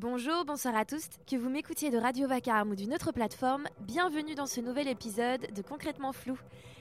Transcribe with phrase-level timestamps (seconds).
[0.00, 1.08] Bonjour, bonsoir à tous.
[1.28, 5.52] Que vous m'écoutiez de Radio Vacarme ou d'une autre plateforme, bienvenue dans ce nouvel épisode
[5.52, 6.38] de Concrètement Flou.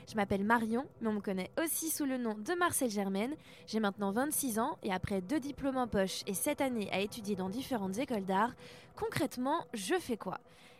[0.07, 3.33] Je m'appelle Marion, mais on me connaît aussi sous le nom de Marcel Germaine.
[3.65, 7.35] J'ai maintenant 26 ans et après deux diplômes en poche et 7 années à étudier
[7.35, 8.53] dans différentes écoles d'art,
[8.95, 10.37] concrètement, je fais quoi?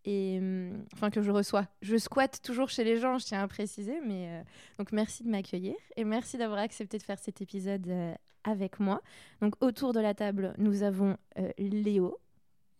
[0.09, 1.67] et hum, enfin que je reçois.
[1.83, 4.43] Je squatte toujours chez les gens, je tiens à préciser, mais euh,
[4.79, 9.03] donc merci de m'accueillir et merci d'avoir accepté de faire cet épisode euh, avec moi.
[9.41, 12.17] Donc autour de la table, nous avons euh, Léo.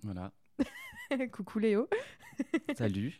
[0.02, 0.32] Voilà.
[1.32, 1.88] Coucou Léo.
[2.76, 3.20] Salut.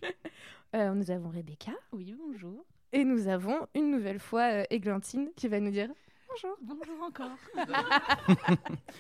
[0.74, 1.74] nous avons Rebecca.
[1.92, 2.66] Oui, bonjour.
[2.92, 5.90] Et nous avons une nouvelle fois Églantine qui va nous dire
[6.30, 6.58] Bonjour.
[6.62, 7.32] Bonjour encore.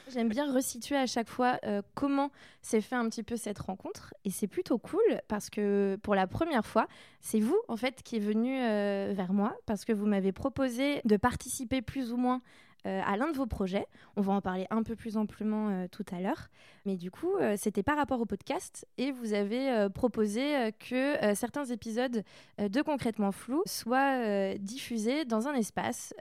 [0.10, 2.32] J'aime bien resituer à chaque fois euh, comment
[2.62, 4.14] s'est fait un petit peu cette rencontre.
[4.26, 6.88] Et c'est plutôt cool parce que pour la première fois,
[7.22, 11.02] c'est vous en fait qui est venu euh, vers moi parce que vous m'avez proposé
[11.06, 12.42] de participer plus ou moins
[12.86, 13.86] euh, à l'un de vos projets.
[14.16, 16.48] On va en parler un peu plus amplement euh, tout à l'heure.
[16.86, 21.66] Mais du coup, euh, c'était par rapport au podcast et vous avez proposé que certains
[21.66, 22.24] épisodes
[22.58, 26.14] de Concrètement Flou soient diffusés dans un espace,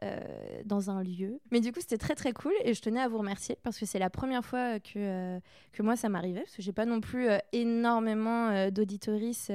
[0.65, 1.41] dans un lieu.
[1.51, 3.87] Mais du coup, c'était très très cool et je tenais à vous remercier parce que
[3.87, 5.39] c'est la première fois que,
[5.73, 9.49] que moi ça m'arrivait parce que j'ai pas non plus énormément d'auditories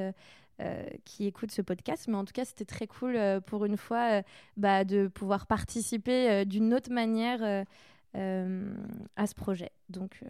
[0.62, 2.08] euh, qui écoutent ce podcast.
[2.08, 4.22] Mais en tout cas, c'était très cool euh, pour une fois euh,
[4.56, 7.66] bah, de pouvoir participer d'une autre manière
[8.14, 9.72] à ce projet.
[9.90, 10.22] Donc,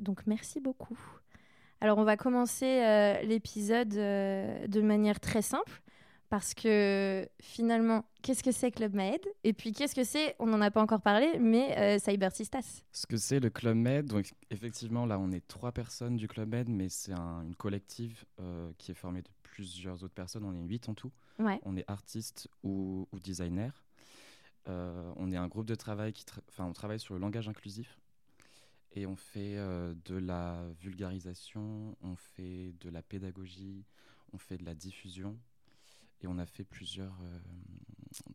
[0.00, 0.98] donc merci beaucoup.
[1.82, 5.82] Alors, on va commencer l'épisode de manière très simple.
[6.30, 10.36] Parce que finalement, qu'est-ce que c'est Club Med Et puis qu'est-ce que c'est?
[10.38, 12.82] On n'en a pas encore parlé, mais Cyber Sistas.
[12.92, 16.50] Ce que c'est le Club Med, donc effectivement là on est trois personnes du Club
[16.50, 18.24] Med, mais c'est un, une collective
[18.76, 21.10] qui est formée de plusieurs autres personnes, on est huit en tout.
[21.64, 23.84] On est artiste ou, ou designer.
[24.68, 27.98] Euh, on est un groupe de travail qui enfin, on travaille sur le langage inclusif
[28.92, 33.84] et on fait euh, de la vulgarisation, on fait de la pédagogie,
[34.32, 35.36] on fait de la diffusion
[36.20, 37.40] et on a fait plusieurs, euh,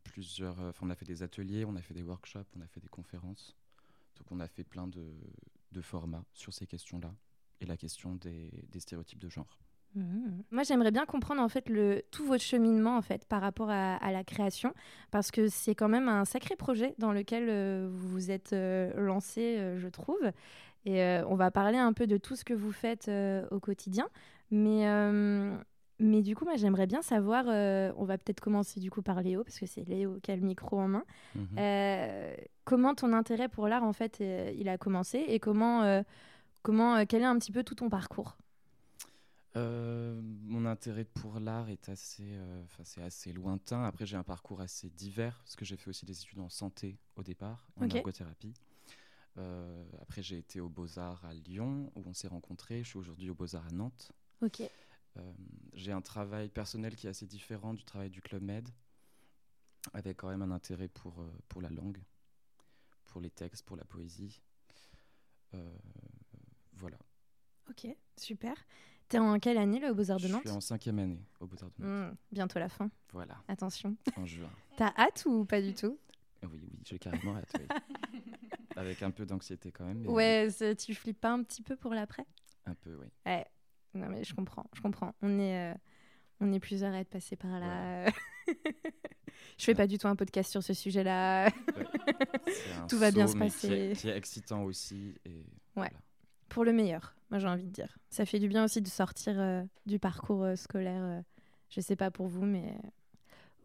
[0.03, 2.89] plusieurs on a fait des ateliers, on a fait des workshops, on a fait des
[2.89, 3.55] conférences.
[4.17, 5.05] Donc on a fait plein de,
[5.71, 7.15] de formats sur ces questions-là
[7.61, 9.57] et la question des, des stéréotypes de genre.
[9.95, 10.41] Mmh.
[10.51, 14.11] Moi, j'aimerais bien comprendre en fait le, tout votre cheminement en fait par rapport à,
[14.11, 14.73] la création,
[15.11, 18.91] parce que c'est quand même un sacré projet dans lequel euh, vous vous êtes euh,
[18.97, 20.31] lancé, euh, je trouve.
[20.85, 23.09] Et on va parler un peu de tout ce que vous faites
[23.51, 24.09] au quotidien,
[24.51, 24.85] mais
[25.99, 27.45] mais du coup, moi, j'aimerais bien savoir.
[27.47, 30.41] on va peut-être commencer du coup par Léo, parce que c'est Léo qui a le
[30.41, 31.05] micro en main.
[31.35, 31.57] Mmh.
[32.65, 34.21] comment ton intérêt pour l'art en fait
[34.57, 36.03] il a commencé et comment
[36.63, 38.35] comment quel est un petit peu tout ton parcours?
[39.55, 42.63] Euh, mon intérêt pour l'art est assez, euh,
[42.97, 43.83] assez lointain.
[43.83, 46.97] Après, j'ai un parcours assez divers, parce que j'ai fait aussi des études en santé
[47.15, 48.53] au départ, en ergothérapie.
[49.37, 52.83] Euh, après, j'ai été aux Beaux-Arts à Lyon, où on s'est rencontrés.
[52.83, 54.11] Je suis aujourd'hui aux Beaux-Arts à Nantes.
[55.73, 58.67] J'ai un travail personnel qui est assez différent du travail du Club Med,
[59.93, 62.01] avec quand même un intérêt pour, pour la langue,
[63.05, 64.41] pour les textes, pour la poésie.
[66.73, 66.97] voilà.
[67.69, 68.55] Ok, super.
[69.13, 71.45] T'es en quelle année là, au Beaux-Arts de Nantes Je suis en cinquième année au
[71.45, 72.13] Beaux-Arts de Nantes.
[72.13, 72.89] Mmh, bientôt la fin.
[73.11, 73.35] Voilà.
[73.47, 73.95] Attention.
[74.17, 74.49] En juin.
[74.75, 75.99] T'as hâte ou pas du tout?
[76.41, 77.53] Oui, oui, j'ai carrément hâte.
[78.75, 80.07] Avec un peu d'anxiété quand même.
[80.07, 82.25] Ouais, tu flippes pas un petit peu pour l'après?
[82.65, 83.05] Un peu, oui.
[83.27, 83.45] Ouais.
[83.93, 85.13] Non mais je comprends, je comprends.
[85.21, 85.77] On est, euh,
[86.39, 88.07] on est plusieurs à être passés par là.
[88.47, 91.51] je fais pas du tout un podcast sur ce sujet-là.
[92.89, 93.93] Tout va bien se passer.
[93.95, 95.13] Qui est, excitant aussi.
[95.23, 95.45] Et
[95.75, 95.91] ouais.
[96.53, 97.97] Pour le meilleur, moi j'ai envie de dire.
[98.09, 101.23] Ça fait du bien aussi de sortir euh, du parcours euh, scolaire.
[101.69, 102.77] je sais pas pour vous, mais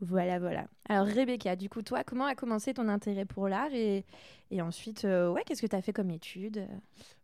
[0.00, 0.66] voilà, voilà.
[0.88, 4.06] Alors Rebecca, du coup, toi, comment a commencé ton intérêt pour l'art et,
[4.50, 6.66] et ensuite, ouais, qu'est-ce que tu as fait comme études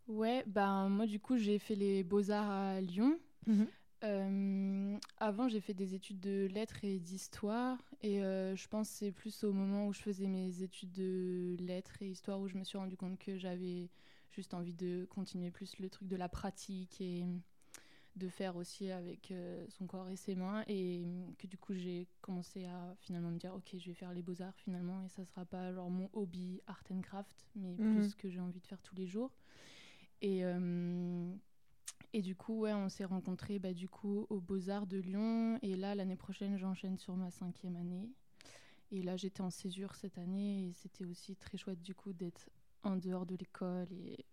[0.06, 3.18] Ouais, ben moi du coup j'ai fait les beaux-arts à Lyon.
[4.04, 9.12] Euh, avant j'ai fait des études de lettres et d'histoire et euh, je pense c'est
[9.12, 12.64] plus au moment où je faisais mes études de lettres et histoire où je me
[12.64, 13.88] suis rendu compte que j'avais
[14.34, 17.24] juste envie de continuer plus le truc de la pratique et
[18.16, 21.04] de faire aussi avec euh, son corps et ses mains et
[21.38, 24.54] que du coup j'ai commencé à finalement me dire ok je vais faire les beaux-arts
[24.54, 27.96] finalement et ça sera pas genre mon hobby art and craft mais mhm.
[27.96, 29.32] plus ce que j'ai envie de faire tous les jours
[30.20, 31.34] et, euh,
[32.14, 35.58] et du coup, ouais, on s'est rencontrés bah, du coup, aux Beaux-Arts de Lyon.
[35.62, 38.08] Et là, l'année prochaine, j'enchaîne sur ma cinquième année.
[38.90, 40.68] Et là, j'étais en césure cette année.
[40.68, 42.48] Et c'était aussi très chouette du coup d'être
[42.84, 44.24] en dehors de l'école et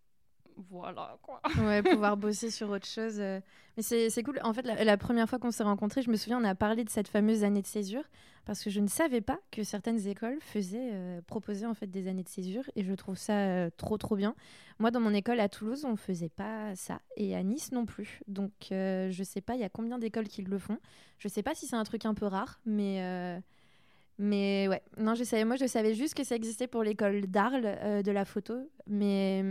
[0.70, 1.42] voilà quoi.
[1.66, 3.20] Ouais, pouvoir bosser sur autre chose.
[3.20, 3.40] Euh.
[3.78, 4.40] Mais c'est cool.
[4.44, 6.90] En fait, la, première fois qu'on s'est rencontrés, je me souviens, on a parlé de
[6.90, 8.04] cette fameuse année de césure
[8.46, 12.08] parce que je ne savais pas que certaines écoles faisaient euh, proposer en fait des
[12.08, 14.36] années de césure et je trouve ça euh, trop trop bien.
[14.80, 18.20] Moi, dans mon école à Toulouse, on faisait pas ça et à Nice non plus.
[18.28, 20.80] Donc, je sais pas, il y a combien d'écoles qui le font.
[21.20, 23.42] Je sais pas si c'est un truc un peu rare, mais
[24.22, 28.04] mais ouais, non, je savais, moi je savais juste que ça existait pour l'école d'Arles
[28.04, 28.56] de la photo,
[28.88, 29.44] mais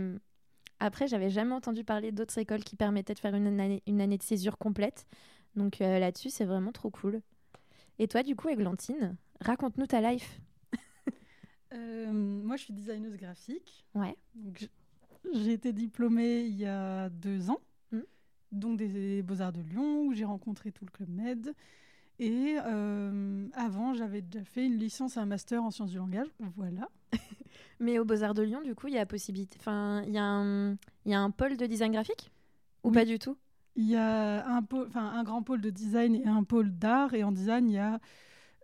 [0.81, 4.17] après, j'avais jamais entendu parler d'autres écoles qui permettaient de faire une année, une année
[4.17, 5.05] de césure complète.
[5.55, 7.21] Donc euh, là-dessus, c'est vraiment trop cool.
[7.99, 10.41] Et toi, du coup, Églantine, raconte-nous ta life.
[11.73, 13.85] Euh, moi, je suis designeuse graphique.
[13.95, 14.17] Ouais.
[15.33, 17.61] J'ai été diplômée il y a deux ans,
[17.93, 18.01] hmm.
[18.51, 21.53] donc des Beaux-Arts de Lyon, où j'ai rencontré tout le Club Med.
[22.21, 26.27] Et euh, avant, j'avais déjà fait une licence et un master en sciences du langage.
[26.55, 26.87] Voilà.
[27.79, 29.57] Mais au Beaux-Arts de Lyon, du coup, il y a possibilité.
[29.59, 30.77] Enfin, il y, a un...
[31.07, 32.29] y a un pôle de design graphique?
[32.83, 33.37] Ou pas du tout?
[33.75, 34.87] Il y a un, pôle...
[34.93, 37.15] un grand pôle de design et un pôle d'art.
[37.15, 37.99] Et en design, il y a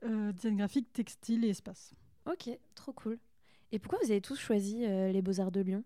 [0.03, 1.95] euh, design graphique, textile et espace.
[2.27, 3.17] Ok, trop cool.
[3.71, 5.83] Et pourquoi vous avez tous choisi euh, les Beaux-Arts de Lyon?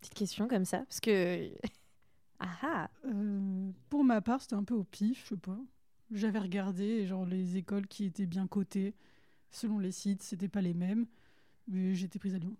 [0.00, 0.78] Petite question comme ça.
[0.78, 1.50] Parce que.
[2.40, 5.58] ah ah euh, Pour ma part, c'était un peu au pif, je sais pas.
[6.10, 8.94] J'avais regardé genre les écoles qui étaient bien cotées.
[9.50, 11.06] Selon les sites, c'était pas les mêmes
[11.66, 12.56] mais j'étais prise à Lyon.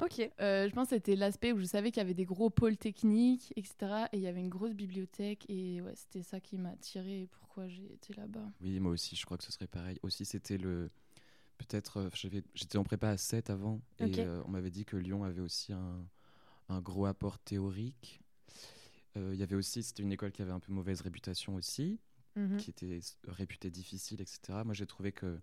[0.00, 0.20] Ok.
[0.40, 2.76] Euh, je pense que c'était l'aspect où je savais qu'il y avait des gros pôles
[2.76, 4.06] techniques, etc.
[4.12, 5.46] Et il y avait une grosse bibliothèque.
[5.48, 8.52] Et ouais, c'était ça qui m'a attiré et pourquoi j'ai été là-bas.
[8.60, 9.98] Oui, moi aussi, je crois que ce serait pareil.
[10.02, 10.90] Aussi, c'était le.
[11.56, 11.96] Peut-être.
[11.98, 12.10] Euh,
[12.54, 13.80] j'étais en prépa à 7 avant.
[13.98, 16.06] Et euh, on m'avait dit que Lyon avait aussi un,
[16.68, 18.20] un gros apport théorique.
[19.16, 19.82] Il y avait aussi.
[19.82, 21.98] C'était une école qui avait un peu mauvaise réputation aussi.
[22.38, 22.56] Mhm.
[22.56, 24.62] Qui était réputée difficile, etc.
[24.64, 25.40] Moi, j'ai trouvé que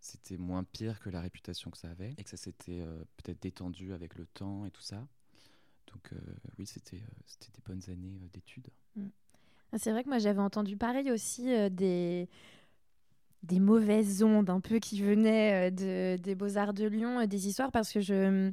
[0.00, 3.40] c'était moins pire que la réputation que ça avait et que ça s'était euh, peut-être
[3.42, 5.06] détendu avec le temps et tout ça.
[5.92, 6.16] Donc euh,
[6.58, 8.68] oui, c'était euh, des bonnes années d'études.
[8.96, 9.08] Mm.
[9.72, 12.28] Ah, c'est vrai que moi j'avais entendu pareil aussi des
[13.42, 17.92] des mauvaises ondes un peu qui venaient de, des Beaux-Arts de Lyon, des histoires parce
[17.92, 18.52] que je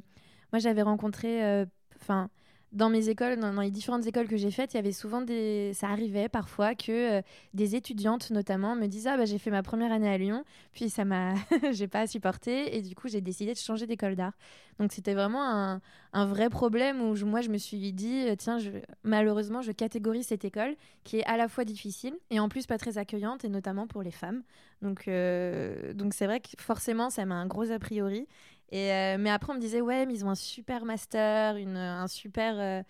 [0.52, 2.30] moi j'avais rencontré enfin
[2.72, 5.72] dans mes écoles, dans, les différentes écoles que j'ai faites, il y avait souvent des.
[5.74, 7.22] Ça arrivait parfois que euh,
[7.52, 10.88] des étudiantes, notamment, me disent Ah, bah, j'ai fait ma première année à Lyon, puis
[10.88, 11.34] ça m'a.
[11.72, 14.34] j'ai pas supporté, et du coup, j'ai décidé de changer d'école d'art.
[14.78, 15.80] Donc, c'était vraiment
[16.12, 18.70] un, vrai problème où moi, je me suis dit euh, Tiens, je...
[19.02, 22.78] malheureusement, je catégorise cette école qui est à la fois difficile et en plus pas
[22.78, 24.42] très accueillante, et notamment pour les femmes.
[24.80, 28.26] Donc, euh, donc c'est vrai que forcément, ça m'a un gros a priori.
[28.72, 31.76] Et, euh, mais après, on me disait, ouais, mais ils ont un super master, une,
[31.76, 32.82] un super euh,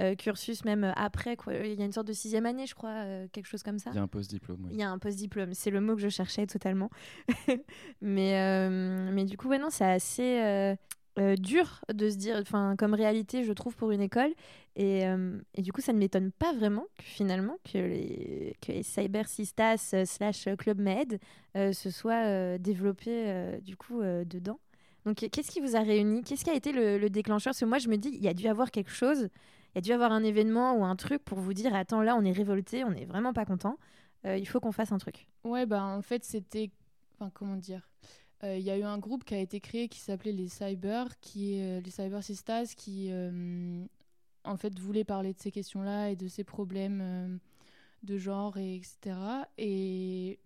[0.00, 1.36] euh, cursus même après.
[1.36, 1.54] Quoi.
[1.54, 3.90] Il y a une sorte de sixième année, je crois, quelque chose comme ça.
[3.90, 4.70] Il y a un post-diplôme, oui.
[4.72, 6.90] Il y a un post-diplôme, c'est le mot que je cherchais totalement.
[8.00, 8.68] mais,
[9.12, 10.76] mais du coup, ouais, non, c'est assez
[11.38, 14.32] dur de se dire, enfin, comme réalité, je trouve, pour une école.
[14.74, 15.02] Et,
[15.54, 19.28] et du coup, ça ne m'étonne pas vraiment que finalement, que les, que les Cyber
[19.28, 21.20] Sistas slash Club Med
[21.54, 24.58] se soient développés, du coup, dedans.
[25.08, 27.52] Donc, qu'est-ce qui vous a réuni Qu'est-ce qui a été le, déclencheur?
[27.52, 29.30] Parce que moi, je me dis, il y a dû avoir quelque chose,
[29.72, 32.14] il y a dû avoir un événement ou un truc pour vous dire, attends, là,
[32.14, 33.78] on est révolté, on n'est vraiment pas content,
[34.26, 35.26] euh, il faut qu'on fasse un truc.
[35.44, 36.70] Ouais, bah en fait, c'était.
[37.14, 37.88] Enfin, comment dire?
[38.42, 41.54] Il y a eu un groupe qui a été créé qui s'appelait les Cyber, qui
[41.54, 43.10] est les Cyber Sisters, qui
[44.44, 47.40] en fait voulait parler de ces questions-là et de ces problèmes
[48.02, 49.16] de genre et etc.
[49.56, 50.38] Et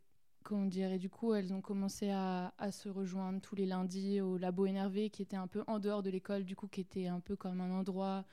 [0.42, 4.36] comment dire, du coup, elles ont commencé à, à, se rejoindre tous les lundis au
[4.36, 7.20] labo énervé, qui était un peu en dehors de l'école, du coup, qui était un
[7.20, 8.24] peu comme un endroit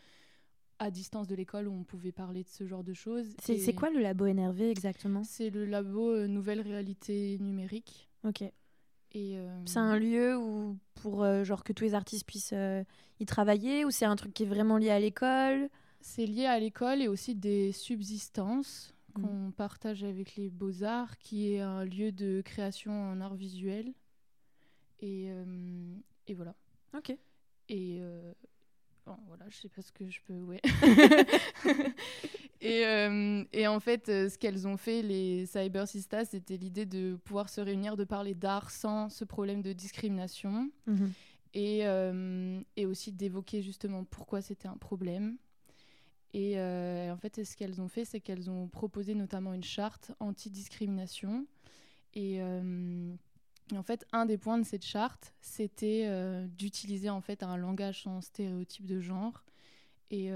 [0.80, 3.28] à distance de l'école où on pouvait parler de ce genre de choses.
[3.42, 5.24] C'est quoi le labo énervé exactement?
[5.24, 8.10] C'est le labo euh, Nouvelle Réalité Numérique.
[8.24, 8.42] Ok.
[8.42, 12.54] Et euh, C'est un lieu où, pour euh, genre que tous les artistes puissent
[13.20, 15.70] y travailler ou c'est un truc qui est vraiment lié à l'école?
[16.02, 19.22] C'est lié à l'école et aussi des subsistances Mm.
[19.22, 23.94] qu'on partage avec les Beaux-Arts, qui est un lieu de création en art visuel.
[25.00, 25.96] Et, euh,
[26.28, 26.56] et voilà.
[26.96, 27.16] Ok.
[27.70, 28.34] Et euh,
[29.28, 30.40] voilà, je sais pas ce que je peux.
[30.42, 30.62] Ouais.
[32.62, 37.18] et, euh, et, en fait, ce qu'elles ont fait, les Cyber Sistas, c'était l'idée de
[37.24, 40.72] pouvoir se réunir, de parler d'art sans ce problème de discrimination.
[40.88, 41.10] Mm-hmm.
[41.56, 41.82] Et,
[42.76, 45.38] et aussi d'évoquer justement pourquoi c'était un problème
[46.36, 50.12] euh, et en fait, ce qu'elles ont fait, c'est qu'elles ont proposé notamment une charte
[50.20, 51.46] anti-discrimination.
[52.14, 53.14] Et, euh,
[53.76, 58.04] en fait, un des points de cette charte, c'était euh, d'utiliser en fait un langage
[58.04, 59.44] sans stéréotype de genre.
[60.12, 60.32] Et,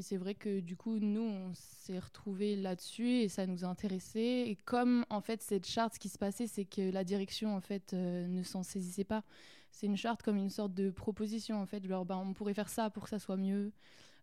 [0.00, 4.44] c'est vrai que du coup, nous, on s'est retrouvés là-dessus et ça nous a intéressés.
[4.46, 7.60] Et comme en fait, cette charte, ce qui se passait, c'est que la direction en
[7.60, 9.24] fait ne s'en saisissait pas.
[9.72, 11.84] C'est une charte comme une sorte de proposition en fait.
[11.84, 13.72] Genre, bah, on pourrait faire ça pour que ça soit mieux.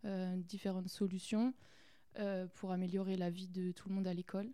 [0.06, 1.52] Euh, différentes solutions
[2.20, 4.52] euh, pour améliorer la vie de tout le monde à l'école.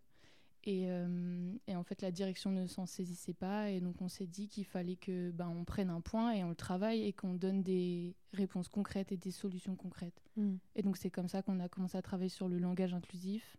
[0.64, 3.70] Et, euh, et, en fait, la direction ne s'en saisissait pas.
[3.70, 6.50] Et donc, on s'est dit qu'il fallait que ben, on prenne un point et on
[6.50, 10.24] le travaille et qu'on donne des réponses concrètes et des solutions concrètes.
[10.38, 10.56] Mm.
[10.76, 13.58] Et donc, c'est comme ça qu'on a commencé à travailler sur le langage inclusif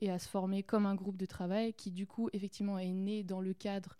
[0.00, 3.22] et à se former comme un groupe de travail qui, du coup, effectivement, est né
[3.22, 3.96] dans le cadre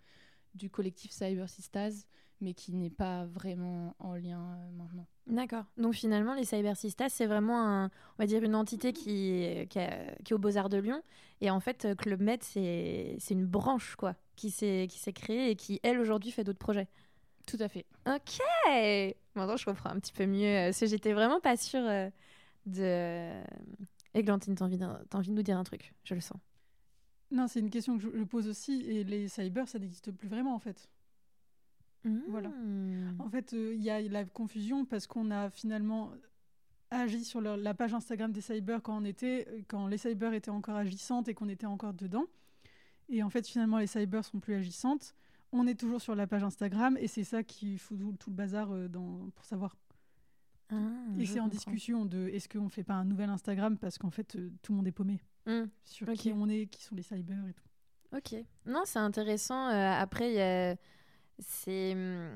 [0.55, 2.05] du collectif Cyber Sistas,
[2.43, 5.07] mais qui n'est pas vraiment en lien maintenant.
[5.27, 5.65] D'accord.
[5.77, 10.33] Donc finalement, les Cybersistas, c'est vraiment, un, on va dire, une entité qui, qui, est
[10.33, 11.03] aux Beaux-Arts de Lyon.
[11.41, 15.81] Et en fait, euh, Club Med, c'est une branche, quoi, qui s'est créée et qui,
[15.83, 16.89] elle, aujourd'hui, fait d'autres projets.
[17.47, 17.87] Tout à fait.
[18.07, 18.41] Ok
[19.35, 20.47] Maintenant, je comprends un petit peu mieux.
[20.47, 22.11] Euh, parce que j'étais vraiment pas sûre euh,
[22.67, 23.31] de...
[24.15, 24.79] Églantine, t'as envie,
[25.15, 26.39] envie de nous dire un truc, je le sens.
[27.31, 28.83] Non, c'est une question que je pose aussi.
[28.83, 30.91] Et les cyber, ça n'existe plus vraiment, en fait.
[32.05, 32.49] Voilà.
[32.49, 33.15] Hmm.
[33.21, 36.13] En fait, euh, il y a la confusion parce qu'on a finalement
[36.91, 40.51] agi sur la page Instagram des cyber quand on était, euh, quand les cyber étaient
[40.51, 42.27] encore agissantes et qu'on était encore dedans.
[43.09, 45.15] Et en fait, finalement, les cyber sont plus agissantes.
[45.53, 48.73] On est toujours sur la page Instagram et c'est ça qui fout tout, le bazar
[48.73, 49.77] euh, dans, pour savoir.
[50.71, 50.77] Ah,
[51.19, 54.39] et c'est en discussion de est-ce qu'on fait pas un nouvel Instagram parce qu'en fait
[54.63, 55.65] tout le monde est paumé hmm.
[55.85, 58.17] sur qui on est, qui sont les cyber et tout.
[58.17, 58.43] Ok.
[58.65, 59.67] Non, c'est intéressant.
[59.67, 60.77] après, il y a
[61.47, 62.31] c'est hum,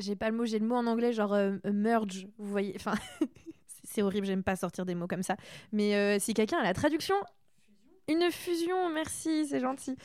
[0.00, 2.94] j'ai pas le mot, j'ai le mot en anglais genre euh, merge, vous voyez, enfin
[3.84, 5.36] c'est horrible, j'aime pas sortir des mots comme ça.
[5.72, 7.14] Mais euh, si quelqu'un a la traduction,
[8.08, 9.96] une fusion, merci, c'est gentil.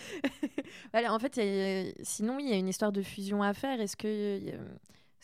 [0.93, 1.39] voilà, en fait,
[2.03, 3.79] sinon oui, il y a une histoire de fusion à faire.
[3.81, 4.59] Est-ce que, est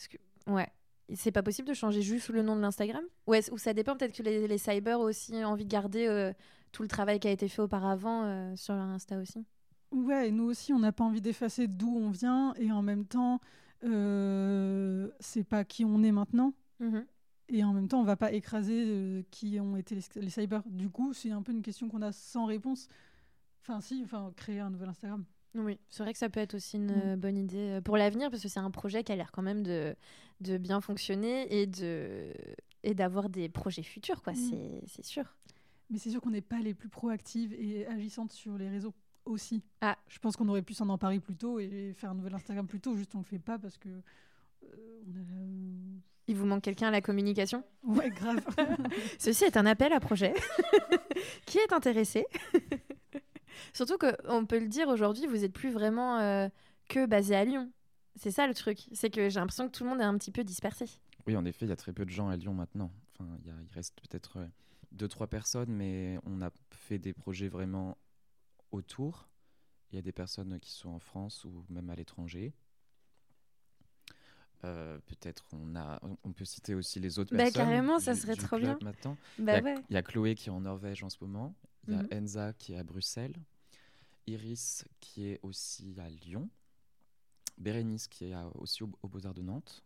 [0.10, 0.18] que,
[0.52, 0.68] ouais,
[1.14, 3.04] c'est pas possible de changer juste le nom de l'Instagram?
[3.28, 6.34] Ou, ou ça dépend peut-être que les, les cyber aussi ont envie de garder euh,
[6.72, 9.46] tout le travail qui a été fait auparavant sur leur Insta aussi?
[9.92, 13.42] Ouais, nous aussi, on n'a pas envie d'effacer d'où on vient et en même temps,
[13.84, 16.54] euh, c'est pas qui on est maintenant.
[16.80, 17.06] Mhm.
[17.50, 20.64] Et en même temps, on va pas écraser euh, qui ont été les, cyber.
[20.68, 22.88] Du coup, c'est un peu une question qu'on a sans réponse.
[23.62, 25.26] Enfin, si, enfin, créer un nouvel Instagram.
[25.54, 27.20] Oui, c'est vrai que ça peut être aussi une mm.
[27.20, 29.64] bonne idée euh, pour l'avenir parce que c'est un projet qui a l'air quand même
[29.64, 29.94] de,
[30.40, 32.34] de bien fonctionner et de
[32.84, 34.32] et d'avoir des projets futurs, quoi.
[34.32, 34.82] Mm.
[34.88, 35.26] C'est sûr.
[35.90, 38.94] Mais c'est sûr qu'on n'est pas les plus proactives et agissantes sur les réseaux
[39.26, 39.64] aussi.
[39.82, 39.98] Ah.
[40.08, 42.80] Je pense qu'on aurait pu s'en emparer plus tôt et faire un nouvel Instagram plus
[42.80, 43.90] tôt, juste on le fait pas parce que.
[44.64, 45.04] Euh,
[46.28, 47.64] Il vous manque quelqu'un à la communication?
[47.84, 48.44] Ouais, grave.
[49.20, 50.34] Ceci est un appel à projet.
[51.46, 52.26] Qui est intéressé
[53.74, 56.48] Surtout qu'on peut le dire aujourd'hui, vous n'êtes plus vraiment euh,
[56.90, 57.72] que basé à Lyon.
[58.16, 58.88] C'est ça le truc.
[58.92, 60.86] C'est que j'ai l'impression que tout le monde est un petit peu dispersé.
[61.28, 62.92] Oui, en effet, il y a très peu de gens à Lyon maintenant.
[63.14, 64.48] Enfin, il reste peut-être euh,
[64.92, 67.98] deux, trois personnes, mais on a fait des projets vraiment
[68.72, 69.28] autour.
[69.92, 72.54] Il y a des personnes qui sont en France ou même à l'étranger.
[74.64, 77.64] Euh, peut-être on a, on peut citer aussi les autres bah, personnes.
[77.64, 78.78] Carrément, ça serait trop bien.
[78.82, 79.18] Maintenant.
[79.40, 81.56] Bah il, y a, Chloé qui est en Norvège en ce moment.
[81.88, 82.10] Il y a mhm.
[82.14, 83.36] Enza qui est à Bruxelles.
[84.28, 86.50] Iris qui est aussi à Lyon.
[87.58, 89.84] Bérénice qui est aussi au, Beaux-Arts de Nantes.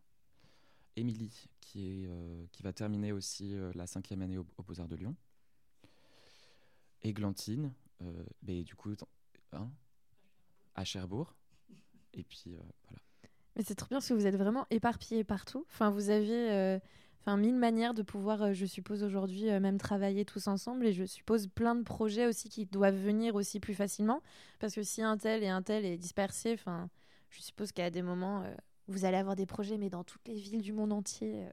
[0.98, 4.96] Émilie qui, est, euh, qui va terminer aussi euh, la cinquième année au, Beaux-Arts de
[4.96, 5.16] Lyon.
[7.02, 7.72] Églantine
[8.44, 8.94] mais du coup,
[9.54, 9.70] hein,
[10.76, 11.36] à Cherbourg.
[12.14, 12.56] Et puis
[12.88, 13.02] voilà.
[13.56, 15.66] Mais c'est trop bien parce que vous êtes vraiment éparpillés partout.
[15.70, 16.80] Enfin, vous avez
[17.22, 20.86] enfin mille manières de pouvoir, je suppose aujourd'hui, même travailler tous ensemble.
[20.86, 24.22] Et je suppose plein de projets aussi qui doivent venir aussi plus facilement.
[24.60, 26.90] Parce que si un tel et un tel est dispersé, enfin,
[27.30, 28.44] je suppose qu'à des moments,
[28.88, 31.48] vous allez avoir des projets, mais dans toutes les villes du monde entier.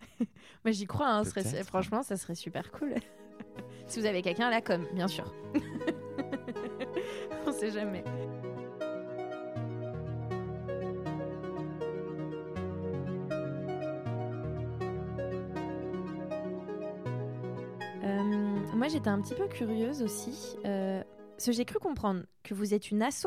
[0.64, 1.10] Moi, j'y crois.
[1.10, 1.24] Hein,
[1.64, 2.94] franchement, ça serait super cool.
[3.86, 5.32] si vous avez quelqu'un là, comme, bien sûr.
[7.46, 8.04] On sait jamais.
[18.02, 18.22] Euh,
[18.74, 20.56] moi, j'étais un petit peu curieuse aussi.
[20.64, 21.02] Euh,
[21.38, 23.26] j'ai cru comprendre que vous êtes une asso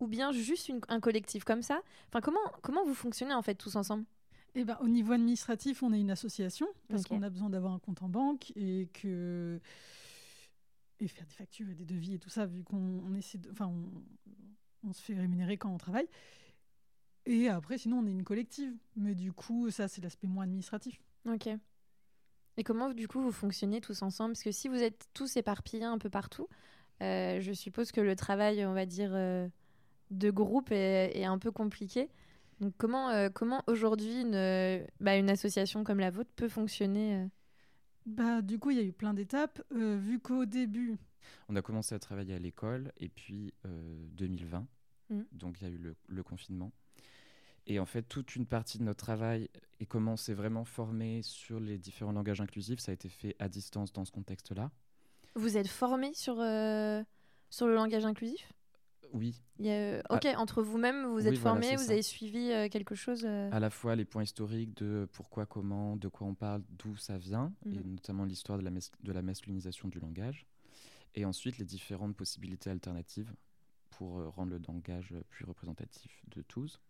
[0.00, 1.80] ou bien juste un collectif comme ça.
[2.22, 4.04] Comment, comment vous fonctionnez en fait tous ensemble?
[4.58, 7.78] Eh ben, au niveau administratif, on est une association parce qu'on a besoin d'avoir un
[7.78, 9.60] compte en banque et que
[11.00, 13.50] et faire des factures et des devis et tout ça, vu qu'on essaie de...
[13.52, 13.72] enfin,
[14.82, 16.08] on, se fait rémunérer quand on travaille.
[17.24, 18.74] Et après, sinon, on est une collective.
[18.96, 21.00] Mais du coup, ça, c'est l'aspect moins administratif.
[21.28, 21.48] Ok.
[22.56, 24.32] Et comment, du coup, vous fonctionnez tous ensemble?
[24.32, 26.48] Parce que si vous êtes tous éparpillés un peu partout,
[27.02, 29.46] euh, je suppose que le travail, on va dire, euh,
[30.10, 32.08] de groupe est, un peu compliqué.
[32.60, 37.28] Donc, comment, euh, comment aujourd'hui une, bah, une association comme la vôtre peut fonctionner
[38.08, 39.62] bah, du coup, il y a eu plein d'étapes.
[39.72, 40.96] Euh, vu qu'au début.
[41.48, 44.66] On a commencé à travailler à l'école, et puis 2020,
[45.10, 45.24] euh, mmh.
[45.32, 46.72] donc il y a eu le, confinement.
[47.66, 51.20] Et en fait, toute une partie de notre travail et comment on s'est vraiment formé
[51.22, 54.70] sur les différents langages inclusifs, ça a été fait à distance dans ce contexte-là.
[55.34, 57.02] Vous êtes formé sur, euh,
[57.50, 58.50] sur le langage inclusif?
[59.12, 59.40] Oui.
[59.60, 60.38] Euh, ok, ah.
[60.38, 63.96] entre vous-même, vous êtes formé, vous avez suivi euh, quelque chose euh À la fois
[63.96, 67.92] les points historiques de pourquoi, comment, de quoi on parle, d'où ça vient, et mhm.
[67.92, 70.46] notamment l'histoire de, la de la masculinisation du langage.
[71.14, 73.32] Et ensuite, les différentes possibilités alternatives
[73.90, 76.80] pour rendre le langage plus représentatif de tous.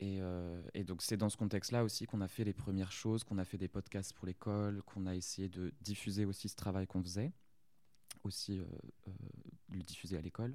[0.00, 0.18] Et,
[0.74, 3.44] et, donc, c'est dans ce contexte-là aussi qu'on a fait les premières choses, qu'on a
[3.44, 7.32] fait des podcasts pour l'école, qu'on a essayé de diffuser aussi ce travail qu'on faisait,
[8.24, 8.60] aussi
[9.70, 10.54] le diffuser à l'école.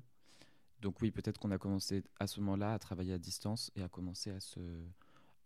[0.82, 3.90] Donc oui, peut-être qu'on a commencé à ce moment-là à travailler à distance et à
[3.90, 4.60] commencer à, se,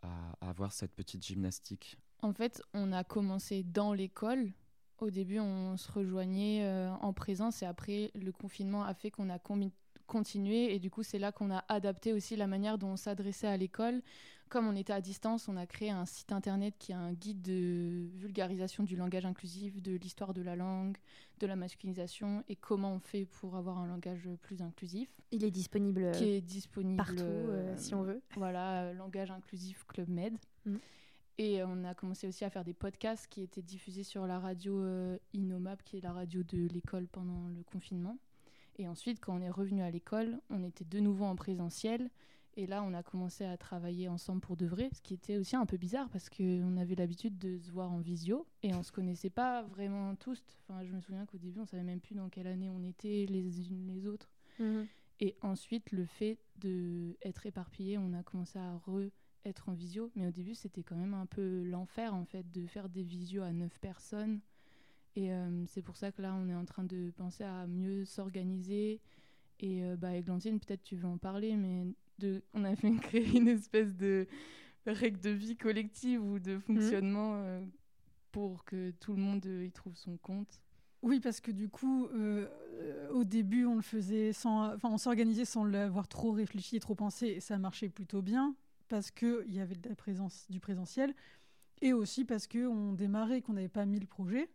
[0.02, 1.98] à, avoir cette petite gymnastique.
[2.22, 4.52] En fait, on a commencé dans l'école.
[5.00, 9.30] Au début, on se rejoignait euh, en présence et après, le confinement a fait qu'on
[9.30, 9.39] a
[10.08, 13.48] continué et du coup, c'est là qu'on a adapté aussi la manière dont on s'adressait
[13.48, 14.02] à l'école
[14.54, 17.42] comme on était à distance, on a créé un site internet qui est un guide
[17.42, 20.96] de vulgarisation du langage inclusif, de l'histoire de la langue,
[21.39, 25.10] de la masculinisation et comment on fait pour avoir un langage plus inclusif.
[25.32, 28.22] Il est disponible, qui est disponible partout euh, si on veut.
[28.36, 30.38] Voilà, euh, langage inclusif Club Med.
[30.68, 30.76] Mm.
[31.39, 34.84] Et on a commencé aussi à faire des podcasts qui étaient diffusés sur la radio
[34.84, 38.20] euh, Inomab, qui est la radio de l'école pendant le confinement.
[38.77, 42.09] Et ensuite, quand on est revenu à l'école, on était de nouveau en présentiel.
[42.55, 45.55] Et là, on a commencé à travailler ensemble pour de vrai, ce qui était aussi
[45.55, 48.91] un peu bizarre parce qu'on avait l'habitude de se voir en visio et on se
[48.91, 50.39] connaissait pas vraiment tous.
[50.62, 53.25] Enfin, je me souviens qu'au début, on savait même plus dans quelle année on était
[53.27, 54.29] les unes les autres.
[54.59, 54.86] Mhm.
[55.19, 60.12] Et ensuite, le fait d'être éparpillé, on a commencé à re-être en visio.
[60.15, 63.41] Mais au début, c'était quand même un peu l'enfer, en fait, de faire des visios
[63.41, 64.41] à neuf personnes.
[65.15, 68.06] Et euh, c'est pour ça que là, on est en train de penser à mieux
[68.06, 68.99] s'organiser.
[69.60, 71.86] Et euh, bah, Églantine, peut-être tu veux en parler, mais
[72.54, 74.28] on a fait créer une espèce de
[74.86, 77.62] règle de vie collective ou de fonctionnement euh,
[78.32, 80.60] pour que tout le monde euh, y trouve son compte.
[81.02, 82.47] Oui, parce que du coup, euh,
[83.12, 87.28] au début, on le faisait sans, enfin, on s'organisait sans l'avoir trop réfléchi, trop pensé,
[87.28, 88.56] et ça marchait plutôt bien
[88.88, 91.13] parce que il y avait de la présence, du présentiel,
[91.82, 94.49] et aussi parce que on démarrait, qu'on n'avait pas mis le projet.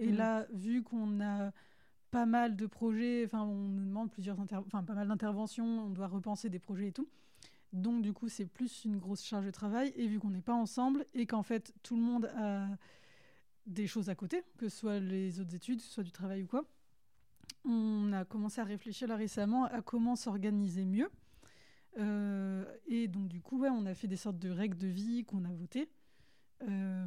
[0.00, 0.16] Et mmh.
[0.16, 1.52] là, vu qu'on a
[2.10, 6.08] pas mal de projets, enfin on nous demande plusieurs enfin pas mal d'interventions, on doit
[6.08, 7.08] repenser des projets et tout.
[7.72, 10.54] Donc du coup c'est plus une grosse charge de travail et vu qu'on n'est pas
[10.54, 12.66] ensemble et qu'en fait tout le monde a
[13.66, 16.42] des choses à côté, que ce soit les autres études, que ce soit du travail
[16.42, 16.64] ou quoi,
[17.64, 21.10] on a commencé à réfléchir là récemment à comment s'organiser mieux.
[21.98, 25.24] Euh, et donc du coup ouais, on a fait des sortes de règles de vie
[25.24, 25.88] qu'on a votées.
[26.68, 27.06] Euh,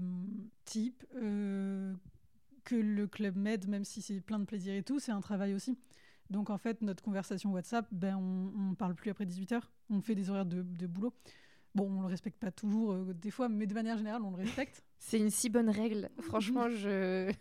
[0.66, 1.94] type euh,
[2.63, 5.54] que le Club Med, même si c'est plein de plaisir et tout, c'est un travail
[5.54, 5.78] aussi.
[6.30, 9.62] Donc en fait, notre conversation WhatsApp, ben, on ne parle plus après 18h.
[9.89, 11.13] On fait des horaires de, boulot.
[11.76, 14.38] Bon, on le respecte pas toujours euh, des fois, mais de manière générale, on le
[14.38, 14.84] respecte.
[14.99, 16.10] C'est une si bonne règle.
[16.19, 17.32] Franchement, je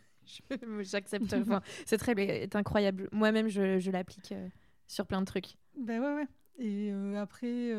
[0.82, 1.34] j'accepte.
[1.34, 3.08] enfin, c'est très est incroyable.
[3.10, 4.48] Moi-même, je, je l'applique euh,
[4.86, 5.56] sur plein de trucs.
[5.76, 6.28] Ben ouais, ouais.
[6.58, 7.74] Et euh, après,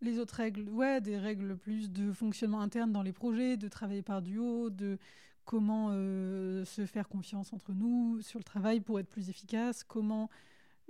[0.00, 4.02] les autres règles, ouais, des règles plus de fonctionnement interne dans les projets, de travailler
[4.02, 4.98] par duo, de
[5.46, 10.28] comment euh, se faire confiance entre nous sur le travail pour être plus efficace, comment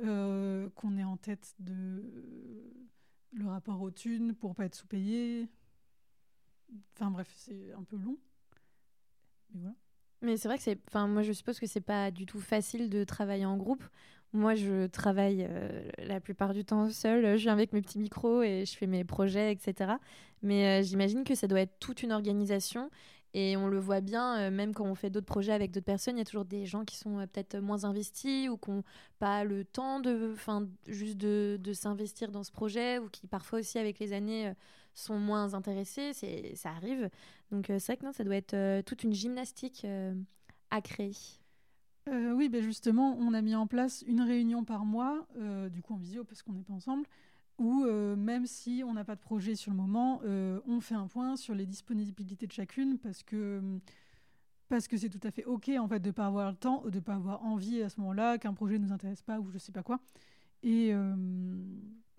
[0.03, 2.03] euh, qu'on ait en tête de
[3.33, 5.49] le rapport aux thunes pour pas être sous-payé.
[6.95, 8.16] Enfin bref, c'est un peu long.
[9.55, 9.77] Mais voilà.
[10.23, 10.79] Mais c'est vrai que c'est.
[10.88, 13.85] Enfin, moi, je suppose que c'est pas du tout facile de travailler en groupe.
[14.33, 17.37] Moi, je travaille euh, la plupart du temps seule.
[17.37, 19.92] Je viens avec mes petits micros et je fais mes projets, etc.
[20.42, 22.90] Mais j'imagine que ça doit être toute une organisation.
[23.38, 26.16] Et on le voit bien, euh, même quand on fait d'autres projets avec d'autres personnes,
[26.16, 28.83] il y a toujours des gens qui sont peut-être moins investis ou qui n'ont
[29.18, 33.79] pas le temps de, enfin, juste de, s'investir dans ce projet ou qui parfois aussi
[33.79, 34.53] avec les années
[34.94, 36.12] sont moins intéressés.
[36.14, 37.11] C'est, ça arrive.
[37.51, 39.87] Donc c'est vrai que non, ça doit être toute une gymnastique
[40.70, 41.12] à créer.
[42.09, 45.83] Euh, oui, ben justement, on a mis en place une réunion par mois, euh, du
[45.83, 47.05] coup en visio parce qu'on n'est pas ensemble,
[47.59, 51.07] où euh, même si on n'a pas de projet sur le moment, on fait un
[51.07, 53.62] point sur les disponibilités de chacune parce que
[54.69, 57.01] parce que c'est tout à fait ok en fait de pas avoir le temps, de
[57.01, 59.83] pas avoir envie à ce moment-là, qu'un projet nous intéresse pas ou je sais pas
[59.83, 60.01] quoi.
[60.62, 60.92] Et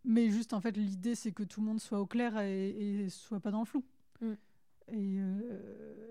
[0.04, 2.70] mais juste en fait l'idée c'est que tout le monde soit au clair et,
[3.06, 3.84] et soit pas dans le flou.
[4.22, 4.34] Mm.
[4.94, 5.20] Et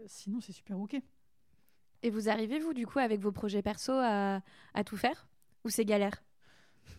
[0.06, 1.00] sinon c'est super ok.
[2.02, 4.40] Et vous arrivez, vous, du coup, avec vos projets perso, à,
[4.74, 5.28] à tout faire
[5.64, 6.22] Ou c'est galère?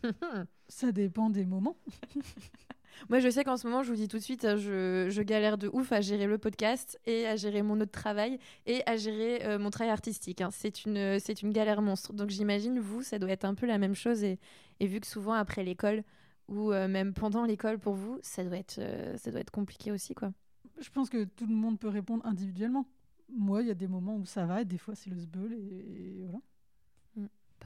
[0.67, 1.77] Ça dépend des moments.
[3.09, 5.59] Moi, je sais qu'en ce moment, je vous dis tout de suite, je, je, galère
[5.59, 9.45] de ouf à gérer le podcast et à gérer mon autre travail et à gérer
[9.45, 10.41] euh, mon travail artistique.
[10.41, 10.49] Hein.
[10.51, 12.13] C'est une, c'est une galère monstre.
[12.13, 14.23] Donc, j'imagine, vous, ça doit être un peu la même chose.
[14.23, 14.39] Et,
[14.79, 16.03] et vu que souvent, après l'école
[16.47, 19.91] ou euh, même pendant l'école, pour vous, ça doit, être, euh, ça doit être compliqué
[19.91, 20.31] aussi, quoi.
[20.79, 22.87] Je pense que tout le monde peut répondre individuellement
[23.29, 25.53] moi, il y a des moments où ça va et des fois c'est le sbeul
[25.53, 26.39] et, voilà.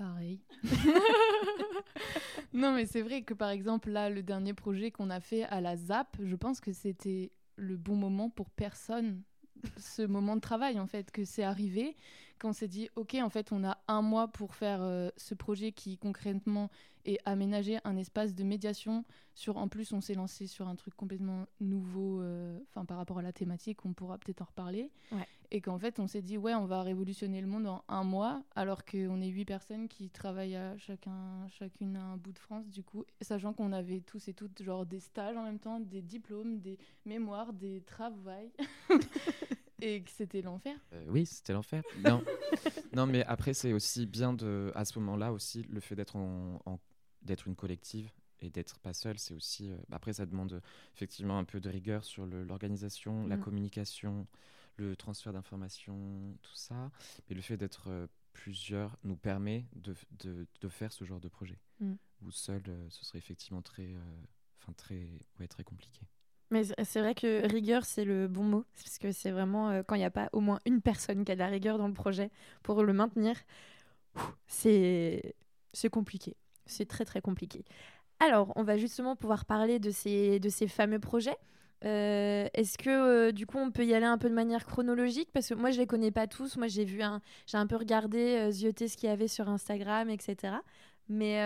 [0.02, 0.40] Pareil.
[2.54, 5.62] non, mais c'est vrai que par exemple, là, le dernier projet qu'on a fait à
[5.62, 9.22] la ZAP, je pense que c'était le bon moment pour personne.
[9.78, 11.96] Ce moment de travail, en fait, que c'est arrivé,
[12.42, 15.72] qu'on s'est dit, OK, en fait, on a un mois pour faire euh, ce projet
[15.72, 16.70] qui concrètement
[17.06, 19.06] est aménager un espace de médiation.
[19.36, 23.22] Sur, en plus, on s'est lancé sur un truc complètement nouveau, euh, par rapport à
[23.22, 24.92] la thématique, on pourra peut-être en reparler.
[25.12, 28.04] Ouais et qu'en fait on s'est dit ouais on va révolutionner le monde en un
[28.04, 32.40] mois alors qu'on est huit personnes qui travaillent à chacun chacune à un bout de
[32.40, 35.80] France du coup sachant qu'on avait tous et toutes genre des stages en même temps
[35.80, 38.52] des diplômes des mémoires des travails
[39.82, 42.24] et que c'était l'enfer euh, oui c'était l'enfer non
[42.94, 46.80] non mais après c'est aussi bien de à ce moment-là aussi le fait d'être en,
[47.22, 49.72] d'être une collective et d'être pas seul, c'est aussi.
[49.72, 50.62] Euh, après, ça demande
[50.96, 53.42] effectivement un peu de rigueur sur l'organisation, la mm.
[53.42, 54.28] communication,
[54.78, 56.92] le transfert d'informations, tout ça.
[57.30, 61.30] Mais le fait d'être euh, plusieurs nous permet de, de, de, faire ce genre de
[61.30, 61.60] projet.
[61.80, 61.94] Mm.
[62.24, 63.96] Ou seul, ce serait effectivement très,
[64.60, 65.08] enfin très,
[65.40, 66.02] ouais, très compliqué.
[66.52, 68.66] Mais c'est vrai que rigueur, c'est le bon mot.
[68.76, 71.36] Parce que c'est vraiment quand il n'y a pas au moins une personne qui a
[71.36, 72.30] de la rigueur dans le projet
[72.62, 73.36] pour le maintenir,
[74.48, 75.34] c'est
[75.92, 76.36] compliqué.
[76.66, 77.66] C'est très très compliqué.
[78.20, 81.38] Alors, on va justement pouvoir parler de ces, de ces fameux projets.
[81.84, 85.30] Euh, est-ce que euh, du coup on peut y aller un peu de manière chronologique?
[85.34, 86.58] Parce que moi je les connais pas tous.
[86.58, 87.22] Moi j'ai un,
[87.54, 90.56] un peu regardé, euh, zioté ce qu'il y avait sur Instagram, etc.
[91.10, 91.40] Mais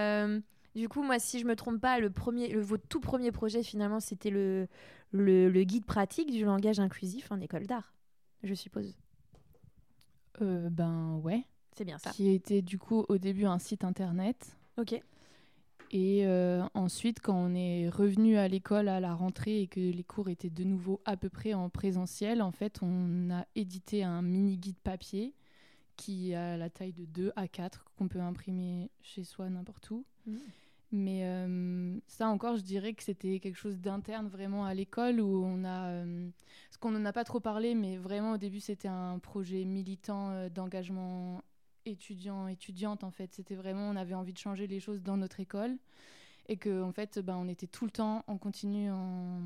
[0.76, 3.64] du coup moi si je me trompe pas, le premier, le, votre tout premier projet
[3.64, 4.68] finalement c'était le,
[5.12, 7.94] le, le, guide pratique du langage inclusif en école d'art,
[8.44, 8.96] je suppose.
[10.40, 11.46] ben ouais.
[11.76, 12.12] C'est bien ça.
[12.12, 14.56] Qui était du coup au début un site internet.
[14.78, 15.02] Ok.
[15.92, 20.04] Et euh, ensuite, quand on est revenu à l'école à la rentrée et que les
[20.04, 24.22] cours étaient de nouveau à peu près en présentiel, en fait, on a édité un
[24.22, 25.36] mini guide papier
[25.96, 30.06] qui a la taille de 2 à 4 qu'on peut imprimer chez soi n'importe où.
[30.26, 30.36] Mmh.
[30.96, 35.44] Mais euh, ça encore, je dirais que c'était quelque chose d'interne vraiment à l'école où
[35.44, 36.30] on a, euh,
[36.72, 40.48] ce qu'on n'en a pas trop parlé, mais vraiment au début c'était un projet militant
[40.50, 41.44] d'engagement
[41.86, 43.34] étudiants, étudiantes en fait.
[43.34, 45.78] C'était vraiment, on avait envie de changer les choses dans notre école
[46.48, 49.42] et que en fait, ben, on était tout le temps en continu en,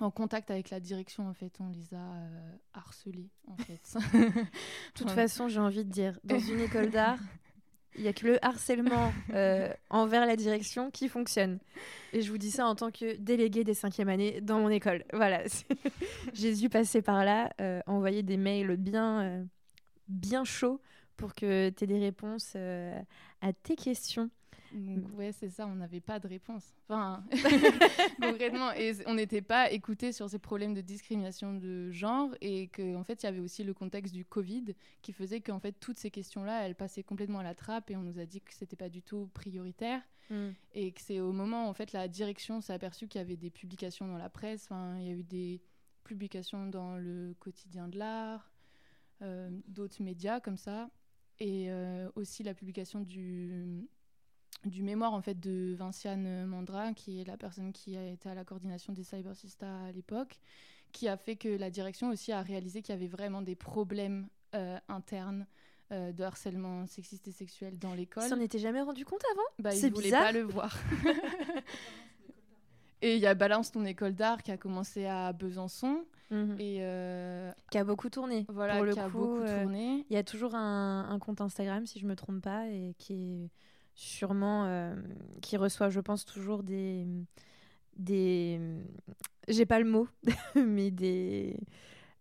[0.00, 1.56] en contact avec la direction en fait.
[1.60, 3.80] On les a euh, harcelés en fait.
[4.12, 4.46] de
[4.94, 7.18] toute façon, j'ai envie de dire, dans une école d'art,
[7.96, 11.58] il n'y a que le harcèlement euh, envers la direction qui fonctionne.
[12.12, 15.04] Et je vous dis ça en tant que déléguée des cinquièmes années dans mon école.
[15.12, 15.42] Voilà,
[16.34, 19.46] j'ai dû passer par là, euh, envoyer des mails bien,
[20.08, 20.80] bien chauds
[21.20, 22.98] pour que tu aies des réponses euh,
[23.42, 24.30] à tes questions.
[24.72, 26.74] Donc, ouais, c'est ça, on n'avait pas de réponse.
[26.88, 27.24] Enfin,
[28.22, 33.00] concrètement, et on n'était pas écouté sur ces problèmes de discrimination de genre et qu'en
[33.00, 35.98] en fait, il y avait aussi le contexte du Covid qui faisait qu'en fait, toutes
[35.98, 38.76] ces questions-là, elles passaient complètement à la trappe et on nous a dit que c'était
[38.76, 40.50] pas du tout prioritaire hmm.
[40.74, 43.36] et que c'est au moment où en fait, la direction s'est aperçue qu'il y avait
[43.36, 45.60] des publications dans la presse, enfin, il y a eu des
[46.04, 48.50] publications dans le quotidien de l'art,
[49.22, 50.90] euh, d'autres médias comme ça
[51.40, 53.88] et euh, aussi la publication du,
[54.64, 58.34] du mémoire en fait de Vinciane Mandra, qui est la personne qui a été à
[58.34, 60.40] la coordination des Cybersista à l'époque,
[60.92, 64.28] qui a fait que la direction aussi a réalisé qu'il y avait vraiment des problèmes
[64.54, 65.46] euh, internes
[65.92, 68.28] euh, de harcèlement sexiste et sexuel dans l'école.
[68.28, 69.42] Ça n'était jamais rendu compte avant?
[69.58, 70.76] Bah, ne voulaient pas le voir.
[73.02, 76.04] et il y a Balance ton école d'art qui a commencé à Besançon.
[76.30, 76.56] Mhm.
[76.60, 78.46] Et euh, qui a beaucoup tourné.
[78.48, 80.06] Voilà, pour le qui a beaucoup tourné.
[80.08, 83.14] Il y a toujours un, un, compte Instagram, si je me trompe pas, et qui
[83.14, 83.50] est
[84.00, 84.94] sûrement euh,
[85.42, 87.06] qui reçoit, je pense, toujours des
[87.96, 88.58] des
[89.46, 90.08] j'ai pas le mot,
[90.54, 91.58] mais des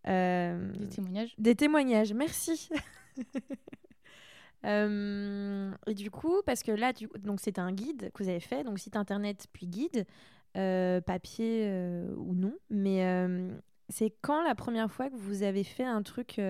[0.07, 1.33] euh, des témoignages.
[1.37, 2.13] Des témoignages.
[2.13, 2.69] Merci.
[4.65, 8.65] Euh, et du coup, parce que là, donc c'est un guide que vous avez fait,
[8.65, 10.05] donc site internet puis guide,
[10.53, 11.71] papier
[12.17, 12.53] ou non.
[12.69, 13.29] Mais
[13.87, 16.41] c'est quand la première fois que vous avez fait un truc,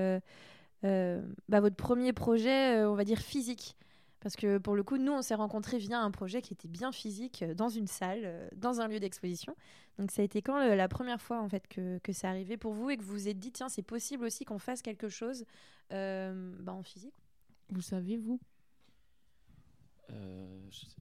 [0.81, 3.77] bah, votre premier projet, on va dire physique?
[4.19, 6.91] Parce que pour le coup, nous, on s'est rencontrés via un projet qui était bien
[6.91, 9.55] physique, euh, dans une salle, euh, dans un lieu d'exposition.
[9.97, 12.73] Donc ça a été quand la première fois en fait que, que c'est arrivé pour
[12.73, 15.45] vous et que vous vous êtes dit, tiens, c'est possible aussi qu'on fasse quelque chose
[15.91, 17.15] euh, bah, en physique?
[17.69, 18.39] Vous savez, vous?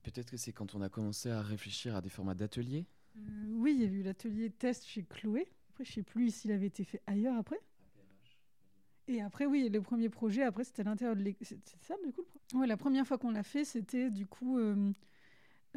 [0.02, 2.87] Peut-être que c'est quand on a commencé à réfléchir à des formats d'ateliers
[3.50, 5.46] Oui, il y a eu l'atelier test chez Chloé.
[5.70, 7.61] Après, je ne sais plus s'il avait été fait ailleurs après.
[9.09, 11.47] Et après, oui, le premier projet, après, c'était à l'intérieur de l'école.
[11.47, 14.59] C'est ça, du coup Ouais, la première fois qu'on l'a fait, c'était du coup.
[14.59, 14.92] Euh,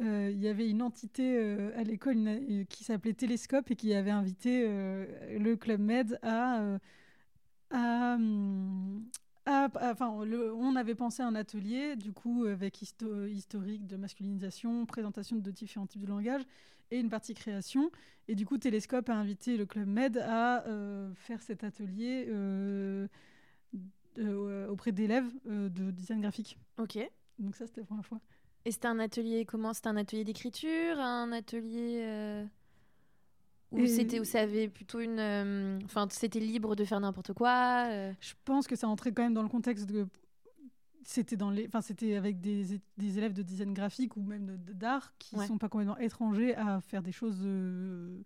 [0.00, 4.10] euh, il y avait une entité euh, à l'école qui s'appelait Télescope et qui avait
[4.10, 6.78] invité le Club Med à.
[7.70, 8.18] à,
[9.46, 15.50] enfin, on avait pensé à un atelier, du coup, avec historique de masculinisation, présentation de
[15.50, 16.42] différents types de langage
[16.90, 17.90] et une partie création.
[18.28, 23.08] Et du coup, Télescope a invité le Club Med à euh, faire cet atelier euh,
[24.18, 26.58] euh, auprès d'élèves de design graphique.
[26.78, 26.98] Ok.
[27.38, 28.20] Donc ça, c'était la première fois.
[28.64, 29.72] Et c'était un atelier comment?
[29.72, 32.46] C'était un atelier d'écriture, un atelier
[33.72, 37.88] ou c'était vous savez plutôt une, enfin c'était libre de faire n'importe quoi.
[38.20, 40.06] Je pense que ça entrait quand même dans le contexte de
[41.04, 45.14] c'était dans les, enfin c'était avec des, des, élèves de design graphique ou même d'art
[45.18, 48.22] qui ne sont pas complètement étrangers à faire des choses euh,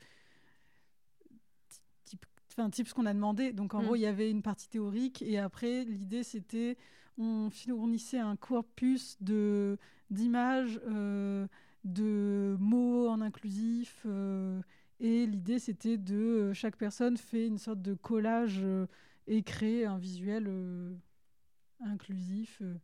[2.04, 3.52] type, enfin type ce qu'on a demandé.
[3.52, 3.84] Donc en mm.
[3.84, 6.76] gros il y avait une partie théorique et après l'idée c'était
[7.18, 9.78] on fournissait un corpus de
[10.10, 11.46] d'images, euh,
[11.84, 14.60] de mots en inclusif euh,
[15.00, 18.64] et l'idée c'était de chaque personne fait une sorte de collage
[19.26, 20.48] et crée un visuel
[21.80, 22.74] inclusif euh,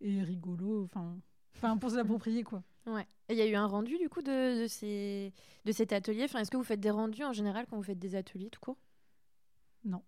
[0.00, 1.16] et rigolo, enfin,
[1.56, 2.62] enfin pour se l'approprier quoi.
[2.86, 3.06] Ouais.
[3.30, 5.32] Il y a eu un rendu du coup de, de, ces,
[5.64, 6.24] de cet atelier?
[6.24, 8.60] Enfin, est-ce que vous faites des rendus en général quand vous faites des ateliers tout
[8.60, 8.76] court?
[9.84, 10.02] Non.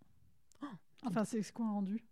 [0.62, 0.66] Oh,
[1.04, 2.04] enfin, c'est quoi un rendu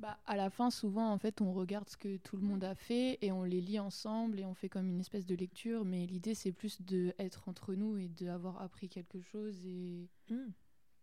[0.00, 2.74] bah, à la fin, souvent, en fait, on regarde ce que tout le monde a
[2.74, 5.84] fait et on les lit ensemble et on fait comme une espèce de lecture.
[5.84, 9.62] Mais l'idée, c'est plus d'être entre nous et d'avoir appris quelque chose.
[9.66, 10.52] Et hmm.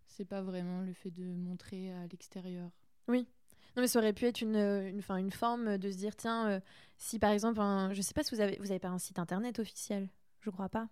[0.07, 2.71] c'est pas vraiment le fait de montrer à l'extérieur.
[3.07, 3.27] Oui.
[3.75, 6.49] Non, mais ça aurait pu être une, une, fin, une forme de se dire tiens,
[6.49, 6.60] euh,
[6.97, 9.19] si par exemple, un, je sais pas si vous avez, vous avez pas un site
[9.19, 10.10] internet officiel,
[10.41, 10.89] je crois pas.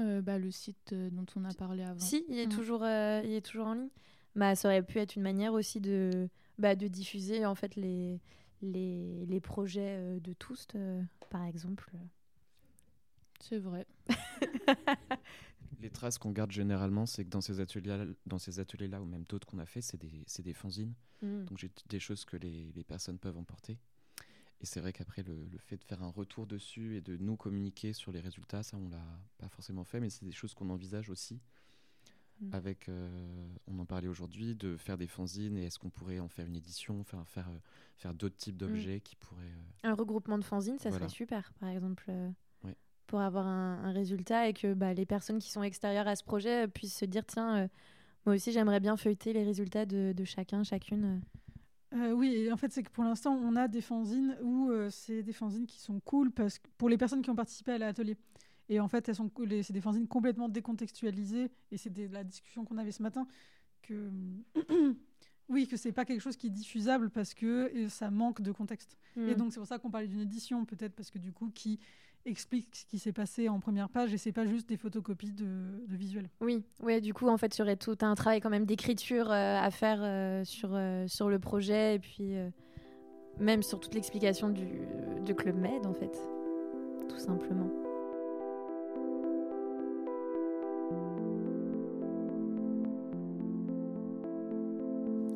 [0.00, 2.00] Euh, bah, le site euh, dont on a parlé avant.
[2.00, 2.56] Si, il est, mm.
[2.56, 3.90] toujours, il est toujours en ligne.
[4.34, 8.20] Bah, ça aurait pu être une manière aussi de, bah, de diffuser en fait les,
[8.60, 10.68] les, les projets de tous,
[11.30, 11.90] par exemple.
[13.40, 13.86] C'est vrai.
[15.82, 19.24] les traces qu'on garde généralement, c'est que dans ces ateliers-là, dans ces ateliers-là ou même
[19.24, 20.94] d'autres qu'on a fait, c'est des, des fanzines.
[21.22, 21.44] Mm.
[21.44, 23.78] Donc j'ai des choses que les, les, personnes peuvent emporter.
[24.60, 27.36] Et c'est vrai qu'après, le, le, fait de faire un retour dessus et de nous
[27.36, 29.04] communiquer sur les résultats, ça, on l'a
[29.38, 31.40] pas forcément fait, mais c'est des choses qu'on envisage aussi.
[32.42, 32.54] Mm.
[32.54, 33.08] Avec, euh,
[33.66, 36.56] on en parlait aujourd'hui, de faire des fanzines et est-ce qu'on pourrait en faire une
[36.56, 37.58] édition, faire, faire, euh,
[37.96, 38.58] faire d'autres types mm.
[38.58, 39.44] d'objets qui pourraient.
[39.44, 42.12] Euh, un regroupement de fanzines, ça serait super, par exemple
[43.12, 46.66] pour avoir un, résultat et que bah, les personnes qui sont extérieures à ce projet
[46.66, 47.68] puissent se dire tiens, euh,
[48.24, 51.20] moi aussi j'aimerais bien feuilleter les résultats de, chacun, chacune.
[51.94, 55.22] Euh, oui, en fait, c'est que pour l'instant, on a des fanzines où euh, c'est
[55.22, 58.16] des fanzines qui sont cool parce que pour les personnes qui ont participé à l'atelier.
[58.68, 59.30] Et en fait, elles sont,
[59.62, 61.50] c'est des fanzines complètement décontextualisées.
[61.70, 63.26] Et c'est la discussion qu'on avait ce matin
[63.82, 64.10] que
[65.48, 68.96] oui, que c'est pas quelque chose qui est diffusable parce que ça manque de contexte.
[69.16, 69.34] Et hmm.
[69.34, 71.78] donc c'est pour ça qu'on parlait d'une édition, peut-être parce que du coup, qui
[72.24, 75.84] explique ce qui s'est passé en première page et c'est pas juste des photocopies de,
[75.86, 76.28] de visuels.
[76.40, 79.30] Oui, ouais, du coup en fait il y aurait tout un travail quand même d'écriture
[79.30, 82.34] euh, à faire euh, sur, euh, sur le projet et puis
[83.38, 84.66] même sur toute l'explication du
[85.24, 86.18] de Club Med en fait,
[87.08, 87.70] tout simplement.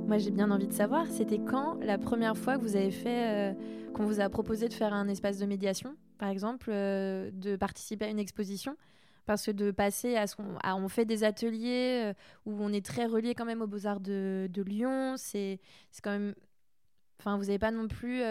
[0.07, 3.57] Moi, j'ai bien envie de savoir, c'était quand la première fois que vous avez fait,
[3.93, 8.09] qu'on vous a proposé de faire un espace de médiation par exemple, de participer à
[8.09, 8.77] une exposition?
[9.27, 12.13] Parce que de passer à ce qu'on on fait des ateliers
[12.47, 15.61] où on est très relié quand même aux Beaux-Arts de, Lyon, c'est
[16.03, 16.35] quand même
[17.21, 18.23] enfin vous n'avez pas non plus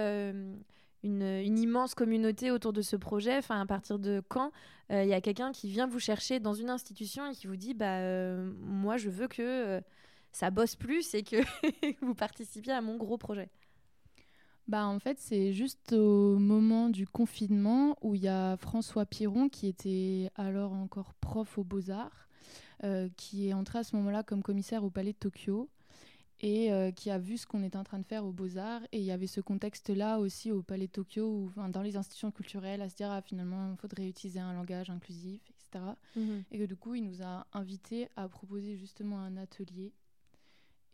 [1.04, 3.38] une, immense communauté autour de ce projet.
[3.38, 4.52] Enfin, à partir de quand
[4.92, 7.56] euh, il y a quelqu'un qui vient vous chercher dans une institution et qui vous
[7.56, 9.82] dit bah euh, moi je veux que euh,
[10.36, 11.38] ça bosse plus et que
[12.02, 13.50] vous participiez à mon gros projet
[14.68, 19.48] bah en fait c'est juste au moment du confinement où il y a François Piron
[19.48, 22.28] qui était alors encore prof aux Beaux-Arts
[23.16, 25.70] qui est entré à ce moment-là comme commissaire au Palais de Tokyo
[26.42, 28.82] et euh, qui a vu ce qu'on était en train de faire aux Beaux-Arts.
[28.92, 32.32] Et il y avait ce contexte-là aussi au Palais de Tokyo, ou dans les institutions
[32.32, 35.86] culturelles, à se dire ah, finalement, il faudrait utiliser un langage inclusif, etc.
[36.16, 36.44] Mhm.
[36.52, 39.94] Et que du coup, il nous a invités à proposer justement un atelier.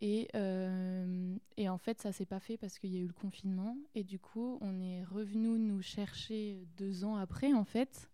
[0.02, 3.12] Et, euh, et en fait, ça s'est pas fait parce qu'il y a eu le
[3.14, 3.78] confinement.
[3.94, 8.10] Et du coup, on est revenu nous chercher deux ans après, en fait,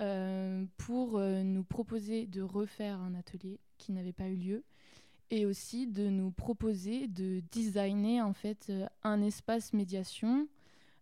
[0.00, 4.64] euh, pour nous proposer de refaire un atelier qui n'avait pas eu lieu
[5.32, 10.46] et aussi de nous proposer de designer en fait euh, un espace médiation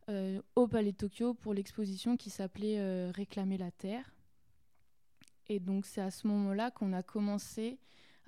[0.08, 4.14] euh, au Palais de Tokyo pour l'exposition qui s'appelait euh, Réclamer la Terre.
[5.48, 7.80] Et donc c'est à ce moment-là qu'on a commencé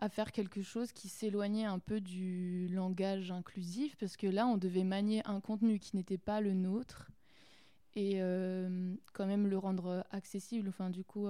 [0.02, 4.56] à faire quelque chose qui s'éloignait un peu du langage inclusif, parce que là, on
[4.56, 7.12] devait manier un contenu qui n'était pas le nôtre
[7.94, 8.18] et
[9.12, 10.68] quand même le rendre accessible.
[10.70, 11.28] Enfin, du coup,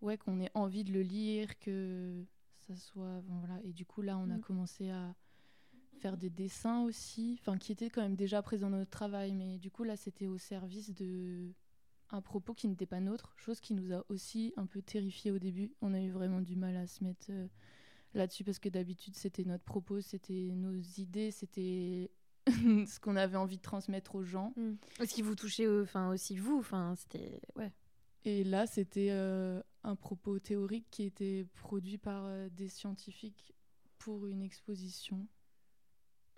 [0.00, 2.24] ouais, qu'on ait envie de le lire, que
[2.56, 3.20] ça soit.
[3.28, 3.60] voilà.
[3.64, 4.40] Et du coup, là, on a mm.
[4.40, 5.14] commencé à
[6.00, 9.58] faire des dessins aussi, enfin, qui étaient quand même déjà présents dans notre travail, mais
[9.58, 11.52] du coup, là, c'était au service de
[12.12, 15.38] un propos qui n'était pas nôtre, chose qui nous a aussi un peu terrifiés au
[15.38, 15.72] début.
[15.80, 17.48] On a eu vraiment du mal à se mettre euh,
[18.14, 22.10] là-dessus parce que d'habitude, c'était notre propos, c'était nos idées, c'était
[22.46, 24.52] ce qu'on avait envie de transmettre aux gens.
[24.56, 24.74] Mm.
[25.00, 27.40] Ce qui vous touchait enfin, aussi vous, enfin, c'était.
[27.56, 27.72] Ouais.
[28.24, 33.54] Et là, c'était euh, un propos théorique qui était produit par euh, des scientifiques
[33.98, 35.26] pour une exposition.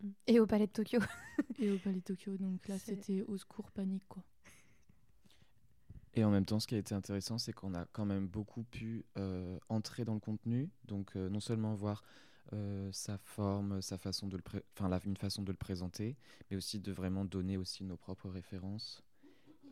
[0.01, 0.11] Mm.
[0.29, 1.01] Et au Palais de Tokyo.
[1.59, 2.37] et au Palais de Tokyo.
[2.37, 4.23] Donc là, c'était au secours panique, quoi.
[6.15, 8.63] Et en même temps, ce qui a été intéressant, c'est qu'on a quand même beaucoup
[8.63, 10.71] pu euh, entrer dans le contenu.
[10.85, 12.03] Donc, non seulement voir
[12.93, 14.43] sa forme, sa façon de le
[14.79, 16.17] enfin, une façon de le présenter,
[16.49, 19.03] mais aussi de vraiment donner aussi nos propres références.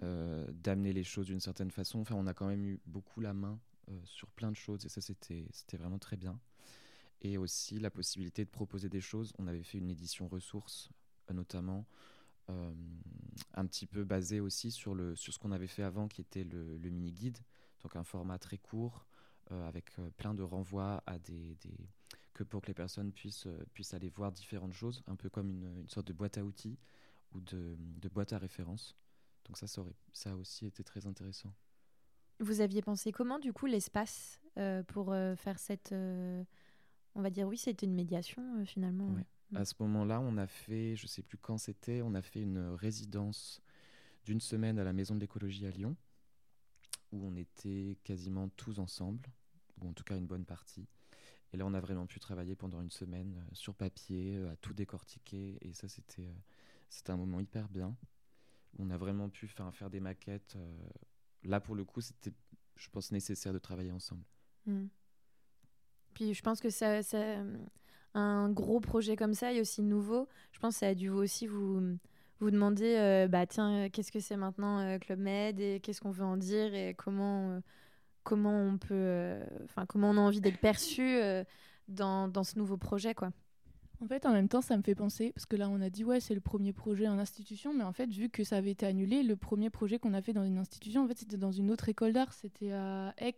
[0.03, 2.01] Euh, d'amener les choses d'une certaine façon.
[2.01, 4.89] Enfin, on a quand même eu beaucoup la main euh, sur plein de choses et
[4.89, 6.41] ça, c'était vraiment très bien.
[7.21, 9.33] Et aussi la possibilité de proposer des choses.
[9.39, 10.91] On avait fait une édition ressources,
[12.53, 12.73] euh,
[13.55, 16.45] un petit peu basée aussi sur, le, sur ce qu'on avait fait avant, qui était
[16.45, 17.39] le, mini-guide.
[17.83, 19.07] Donc un format très court,
[19.51, 21.77] avec plein de renvois à des, des,
[22.33, 25.81] que pour que les personnes puissent, puissent aller voir différentes choses, un peu comme une,
[25.81, 26.79] une sorte de boîte à outils
[27.35, 28.97] ou de, de boîte à référence.
[29.45, 31.53] Donc ça, ça, ça a aussi été très intéressant.
[32.41, 35.93] Vous aviez pensé comment, du coup, l'espace euh, pour euh, faire cette...
[35.93, 36.45] Euh,
[37.15, 39.15] on va dire, oui, c'était une médiation, finalement.
[39.55, 42.41] À ce moment-là, on a fait, je ne sais plus quand c'était, on a fait
[42.41, 43.61] une résidence
[44.25, 45.97] d'une semaine à la Maison de l'écologie à Lyon,
[47.13, 49.29] où on était quasiment tous ensemble,
[49.81, 50.87] ou en tout cas une bonne partie.
[51.53, 55.59] Et là, on a vraiment pu travailler pendant une semaine sur papier, à tout décortiquer.
[55.61, 56.35] Et ça, c'était
[56.89, 57.95] c'était un moment hyper bien
[58.79, 60.57] on a vraiment pu faire, des maquettes.
[60.57, 60.89] Euh,
[61.45, 62.33] là, pour le coup, c'était,
[62.77, 64.25] je pense, nécessaire de travailler ensemble.
[64.67, 64.87] Hmm.
[66.15, 67.03] Puis je pense que ça,
[68.15, 71.19] un gros projet comme ça et aussi nouveau, je pense que ça a dû vous
[71.19, 71.97] aussi vous,
[72.41, 76.11] vous demander, euh, bah tiens, qu'est-ce que c'est maintenant euh, Club Med et qu'est-ce qu'on
[76.11, 77.61] veut en dire et comment,
[78.23, 81.19] comment on peut, enfin comment on a envie d'être perçu
[81.89, 83.33] dans, dans, ce nouveau projet, quoi.
[84.03, 86.05] En fait, en même temps, ça me fait penser, parce que là, on a dit,
[86.05, 88.85] ouais, c'est le premier projet en institution, mais en fait, vu que ça avait été
[88.85, 91.71] annulé, le premier projet qu'on a fait dans une institution, en fait, c'était dans une
[91.71, 93.37] autre école d'art, c'était à Aix,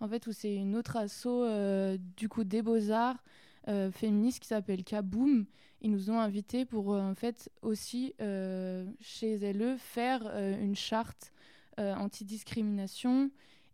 [0.00, 3.22] en fait, où c'est une autre asso, euh, du coup, des beaux-arts
[3.68, 5.46] euh, féministes qui s'appelle Kaboom.
[5.80, 8.14] Ils nous ont invités pour, euh, en fait, aussi,
[9.00, 10.26] chez LE, faire
[10.60, 11.32] une charte
[11.78, 13.30] anti-discrimination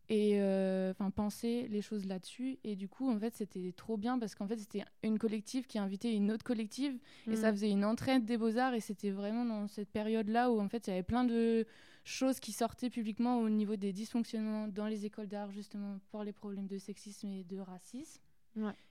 [0.08, 4.18] et euh, enfin penser les choses là-dessus et du coup en fait c'était trop bien
[4.18, 6.98] parce qu'en fait c'était une collective qui invitait une autre collective
[7.30, 7.54] et ça mm.
[7.54, 10.86] faisait une entraide des beaux-arts et c'était vraiment dans cette période là où en fait
[10.86, 11.66] il y avait plein de
[12.04, 16.34] choses qui sortaient publiquement au niveau des dysfonctionnements dans les écoles d'art justement pour les
[16.34, 18.20] problèmes de sexisme et de racisme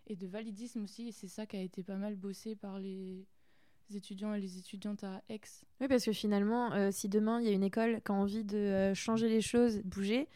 [0.07, 3.25] et de validisme aussi et c'est ça qui a été pas mal bossé par les
[3.93, 5.41] étudiants et les étudiantes à Aix.
[5.79, 8.43] Oui, parce que finalement, euh, si demain il y a une école qui a envie
[8.43, 10.27] de euh, changer les choses, bouger,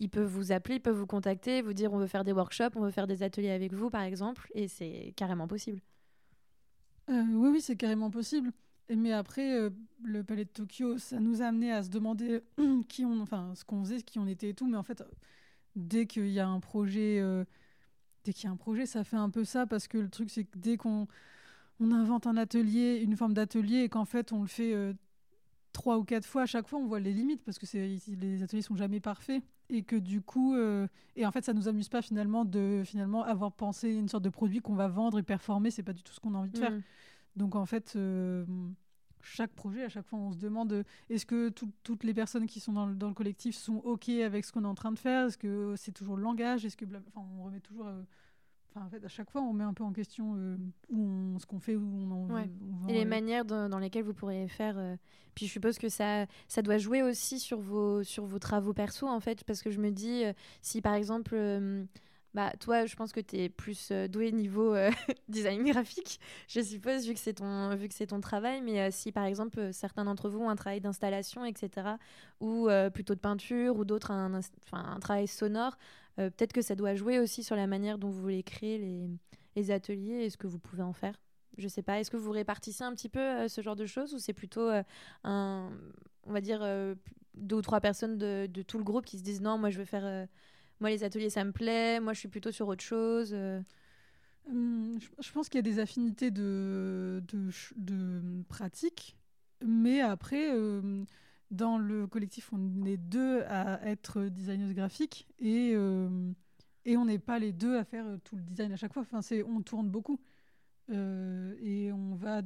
[0.00, 2.74] ils peuvent vous appeler, ils peuvent vous contacter, vous dire on veut faire des workshops,
[2.74, 5.80] on veut faire des ateliers avec vous, par exemple, et c'est carrément possible.
[7.10, 8.50] Euh, oui, oui, c'est carrément possible.
[8.88, 9.70] Mais après, euh,
[10.02, 12.40] le palais de Tokyo, ça nous a amené à se demander
[12.88, 14.66] qui on, enfin, ce qu'on faisait, qui on était et tout.
[14.66, 15.04] Mais en fait,
[15.76, 17.44] dès qu'il y a un projet, euh,
[18.24, 20.30] dès qu'il y a un projet, ça fait un peu ça parce que le truc,
[20.30, 21.06] c'est que dès qu'on
[21.80, 24.92] on invente un atelier, une forme d'atelier, et qu'en fait, on le fait euh,
[25.72, 28.62] trois ou quatre fois, à chaque fois, on voit les limites parce que les ateliers
[28.62, 30.56] sont jamais parfaits et que du coup,
[31.16, 34.28] et en fait, ça nous amuse pas finalement de finalement avoir pensé une sorte de
[34.28, 35.70] produit qu'on va vendre et performer.
[35.70, 36.72] C'est pas du tout ce qu'on a envie de faire.
[36.72, 36.82] Mm.
[37.36, 38.44] Donc en fait, euh,
[39.22, 41.50] chaque projet, à chaque fois, on se demande est-ce que
[41.82, 44.64] toutes les personnes qui sont dans le, dans le collectif sont OK avec ce qu'on
[44.64, 45.26] est en train de faire?
[45.26, 46.64] Est-ce que c'est toujours le langage?
[46.64, 47.86] Est-ce que enfin, on remet toujours.
[47.86, 48.02] Euh,
[48.70, 50.56] enfin, en fait, à chaque fois, on met un peu en question euh,
[50.88, 52.50] où ce qu'on fait, où on en ouais.
[52.88, 54.96] Et les manières dans, lesquelles vous pourriez faire.
[55.34, 59.06] Puis je suppose que ça, ça doit jouer aussi sur vos, sur vos travaux perso,
[59.06, 60.22] en fait, parce que je me dis,
[60.60, 61.36] si par exemple
[62.32, 64.90] bah, toi, je pense que tu es plus euh, doué niveau euh,
[65.28, 67.76] design graphique, je suppose, vu que c'est ton,
[68.08, 68.60] ton travail.
[68.62, 71.88] Mais euh, si, par exemple, certains d'entre vous ont un travail d'installation, etc.,
[72.40, 74.40] ou plutôt de peinture, ou d'autres un,
[75.00, 75.76] travail sonore,
[76.16, 79.10] peut-être que ça doit jouer aussi sur la manière dont vous voulez créer les,
[79.56, 81.20] les ateliers et ce que vous pouvez en faire.
[81.58, 84.18] Je sais pas, est-ce que vous répartissez un petit peu ce genre de choses, ou
[84.18, 84.70] c'est plutôt
[85.24, 85.70] un,
[86.24, 86.60] on va dire,
[87.34, 89.78] deux ou trois personnes de, de, tout le groupe qui se disent non, moi je
[89.78, 90.26] veux faire
[90.80, 92.00] moi, les ateliers, ça me plaît.
[92.00, 93.30] Moi, je suis plutôt sur autre chose.
[93.34, 93.60] Euh.
[94.48, 99.16] Hum, je pense qu'il y a des affinités de, de, de pratique.
[99.62, 101.04] Mais après, euh,
[101.50, 106.32] dans le collectif, on est deux à être designeuse graphique et, euh,
[106.86, 109.02] et on n'est pas les deux à faire tout le design à chaque fois.
[109.02, 110.18] Enfin, c'est, on tourne beaucoup
[110.88, 112.42] et on va,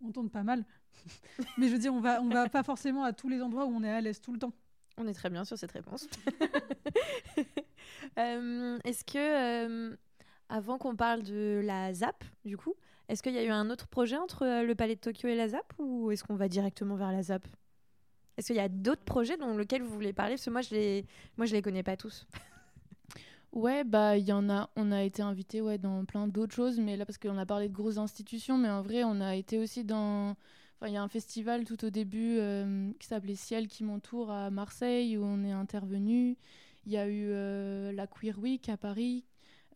[0.00, 0.64] on tourne pas mal.
[1.58, 3.70] Mais je veux dire, on va, on va pas forcément à tous les endroits où
[3.70, 4.54] on est à l'aise tout le temps.
[4.98, 6.08] On est très bien sur cette réponse.
[8.18, 9.96] Euh, est-ce que, euh,
[10.48, 12.74] avant qu'on parle de la ZAP, du coup,
[13.08, 15.36] est-ce qu'il y a eu un autre projet entre euh, le Palais de Tokyo et
[15.36, 17.46] la ZAP ou est-ce qu'on va directement vers la ZAP?
[18.36, 20.34] Est-ce qu'il y a d'autres projets dont lesquels vous voulez parler?
[20.34, 21.06] Parce que moi, je les,
[21.36, 22.26] moi, je les connais pas tous.
[23.52, 26.78] Ouais, bah il y en a, on a été invité ouais dans plein d'autres choses,
[26.78, 29.56] mais là parce qu'on a parlé de grosses institutions, mais en vrai on a été
[29.56, 30.36] aussi dans
[30.84, 32.38] il y a un festival tout au début
[33.00, 36.36] qui s'appelait Ciel qui m'entoure à Marseille où on est intervenu.
[36.86, 39.24] Il y a eu euh, la Queer Week à Paris.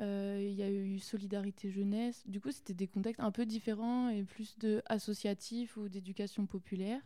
[0.00, 2.22] Euh, il y a eu Solidarité Jeunesse.
[2.26, 7.02] Du coup, c'était des contextes un peu différents et plus de associatifs ou d'éducation populaire.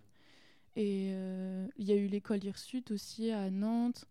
[0.77, 4.07] Et il y a eu l'école Hirsute aussi à Nantes.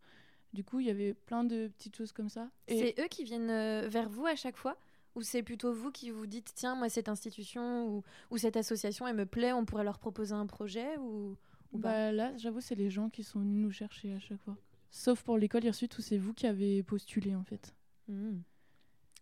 [0.54, 2.50] Du coup, il y avait plein de petites choses comme ça.
[2.68, 4.78] C'est eux qui viennent vers vous à chaque fois
[5.16, 9.08] ou c'est plutôt vous qui vous dites, tiens, moi, cette institution ou, ou cette association,
[9.08, 11.38] elle me plaît, on pourrait leur proposer un projet ou,
[11.74, 14.58] bah, Là, j'avoue, c'est les gens qui sont venus nous chercher à chaque fois.
[14.96, 17.74] Sauf pour l'école Hirsute où c'est vous qui avez postulé, en fait.
[18.08, 18.42] Mmh.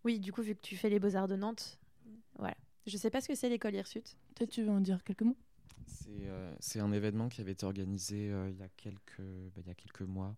[0.03, 1.80] Oui, du coup, vu que tu fais les Beaux-Arts de Nantes,
[2.38, 2.57] voilà.
[2.86, 4.17] Je sais pas ce que c'est l'école Hirsute.
[4.36, 5.38] Peut-être tu veux en dire quelques mots?
[5.88, 9.67] C'est euh, un événement qui avait été organisé euh, il, y a quelques, bah, il
[9.67, 10.36] y a quelques mois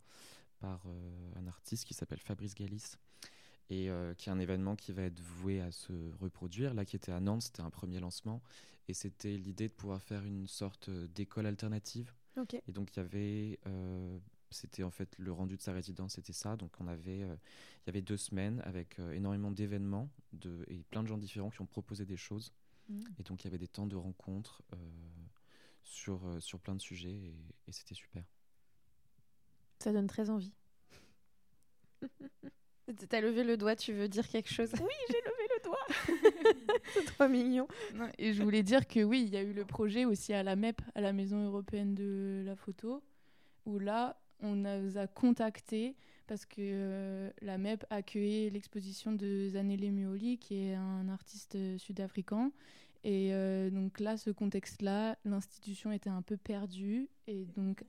[0.60, 2.98] par euh, un artiste qui s'appelle Fabrice Galis
[3.72, 6.76] et euh, qui est un événement qui va être voué à se reproduire.
[6.76, 8.44] Là, qui était à Nantes, c'était un premier lancement,
[8.88, 12.14] et c'était l'idée de pouvoir faire une sorte d'école alternative.
[12.68, 14.18] Et donc il y avait, euh,
[14.54, 16.56] c'était en fait le rendu de sa résidence, c'était ça.
[16.56, 17.36] Donc on avait, euh,
[17.82, 21.62] il y avait deux semaines avec énormément d'événements de, et plein de gens différents qui
[21.62, 22.54] ont proposé des choses.
[22.90, 23.02] Mmh.
[23.20, 24.62] Et donc il y avait des temps de rencontres
[25.84, 27.36] sur sur plein de sujets, et,
[27.68, 28.24] et c'était super.
[29.80, 30.54] Ça donne très envie.
[33.10, 34.70] T'as levé le doigt, tu veux dire quelque chose?
[34.74, 36.82] Oui, j'ai levé le doigt.
[36.94, 37.68] C'est trop mignon.
[38.18, 40.56] et je voulais dire que oui, il y a eu le projet aussi à la
[40.56, 43.02] MEP, à la Maison européenne de la photo,
[43.66, 45.96] où là, on nous a contactés
[46.28, 52.52] parce que euh, la MEP accueillait l'exposition de Zanele Muoli, qui est un artiste sud-africain.
[53.04, 57.10] Et euh, donc là, ce contexte-là, l'institution était un peu perdue.
[57.28, 57.84] Et donc,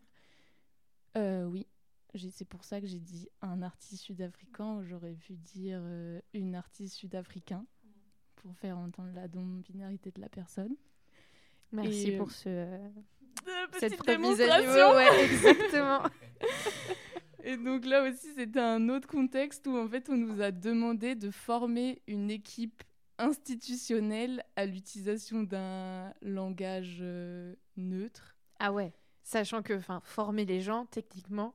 [1.17, 1.67] euh, oui,
[2.31, 4.83] c'est pour ça que j'ai dit un artiste sud-africain.
[4.83, 7.65] J'aurais pu dire euh, une artiste sud-africain
[8.37, 10.75] pour faire entendre la non-binarité de la personne.
[11.73, 12.89] Merci pour ce, euh,
[13.79, 14.95] cette démonstration.
[14.95, 16.03] Ouais, exactement.
[17.45, 21.15] Et donc là aussi, c'était un autre contexte où en fait, on nous a demandé
[21.15, 22.83] de former une équipe
[23.19, 28.37] institutionnelle à l'utilisation d'un langage euh, neutre.
[28.59, 31.55] Ah ouais, sachant que former les gens, techniquement,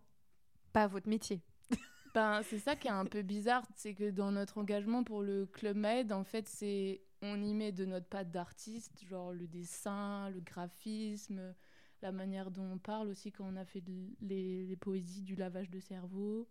[0.74, 1.42] pas votre métier.
[2.14, 5.48] ben, c'est ça qui est un peu bizarre, c'est que dans notre engagement pour le
[5.48, 10.30] Club Med, en fait, c'est on y met de notre patte d'artiste, genre le dessin,
[10.30, 11.54] le graphisme,
[12.02, 13.84] la manière dont on parle aussi quand on a fait
[14.22, 16.48] les, les, poésies du lavage de cerveau.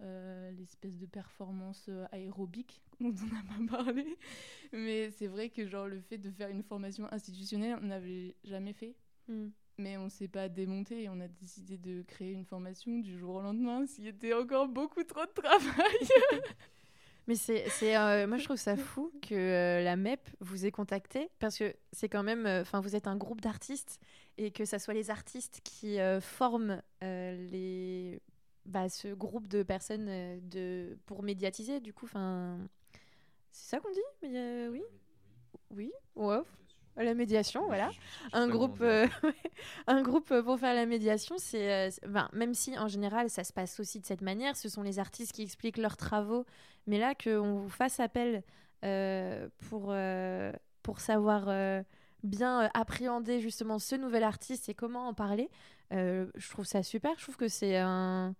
[0.00, 4.18] l'espèce de performance aérobique dont on n'a pas parlé.
[4.72, 8.72] Mais c'est vrai que genre le fait de faire une formation institutionnelle, on n'avait jamais
[8.72, 8.96] fait.
[9.28, 9.48] Hmm.
[9.78, 13.36] Mais on s'est pas démonté et on a décidé de créer une formation du jour
[13.36, 15.96] au lendemain, s'il y était encore beaucoup trop de travail.
[17.28, 20.72] Mais c'est, c'est euh, moi je trouve ça fou que euh, la MEP vous ait
[20.72, 24.00] contacté parce que c'est quand même, euh, enfin vous êtes un groupe d'artistes
[24.38, 28.20] et que ça soit les artistes qui forment les,
[28.64, 32.58] bah, ce groupe de personnes de pour médiatiser du coup, enfin
[33.50, 34.82] c'est ça qu'on dit, mais oui,
[35.70, 36.40] oui, ouais.
[36.96, 37.90] La médiation, voilà.
[38.32, 39.06] Un groupe, euh,
[39.86, 43.52] un groupe euh, pour faire la médiation, c'est, euh, même si en général ça se
[43.52, 46.44] passe aussi de cette manière, ce sont les artistes qui expliquent leurs travaux,
[46.86, 48.42] mais là qu'on vous fasse appel
[49.70, 49.94] pour,
[50.82, 51.84] pour savoir
[52.24, 55.48] bien appréhender justement ce nouvel artiste et comment en parler,
[55.92, 57.12] je trouve ça super.
[57.16, 58.34] Je trouve que c'est un,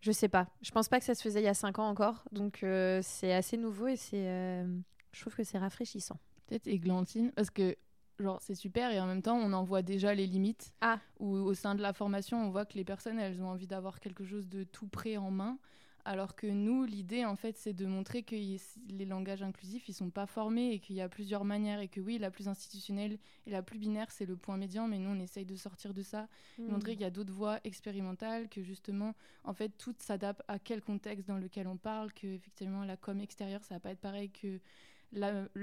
[0.00, 1.88] je sais pas, je pense pas que ça se faisait il y a cinq ans
[1.88, 2.64] encore, donc
[3.02, 4.64] c'est assez nouveau et c'est,
[5.12, 6.18] je trouve que c'est rafraîchissant
[6.50, 7.76] peut-être églantine, parce que
[8.18, 10.74] genre c'est super et en même temps on en voit déjà les limites.
[10.80, 11.00] Ah.
[11.20, 14.00] Où au sein de la formation on voit que les personnes elles ont envie d'avoir
[14.00, 15.58] quelque chose de tout prêt en main.
[16.04, 20.10] Alors que nous, l'idée, en fait, c'est de montrer que les langages inclusifs, ils sont
[20.10, 23.50] pas formés et qu'il y a plusieurs manières et que oui, la plus institutionnelle et
[23.50, 26.26] la plus binaire, c'est le point médian, mais nous, on essaye de sortir de ça,
[26.58, 26.68] hmm.
[26.68, 30.80] montrer qu'il y a d'autres voies expérimentales, que justement, en fait, tout s'adapte à quel
[30.80, 34.30] contexte dans lequel on parle, que effectivement, la com extérieure, ça va pas être pareil
[34.30, 34.58] que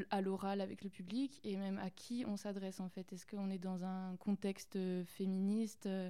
[0.10, 3.12] à l'oral avec le public et même à qui on s'adresse en fait.
[3.14, 6.10] Est-ce qu'on est dans un contexte euh, féministe, euh,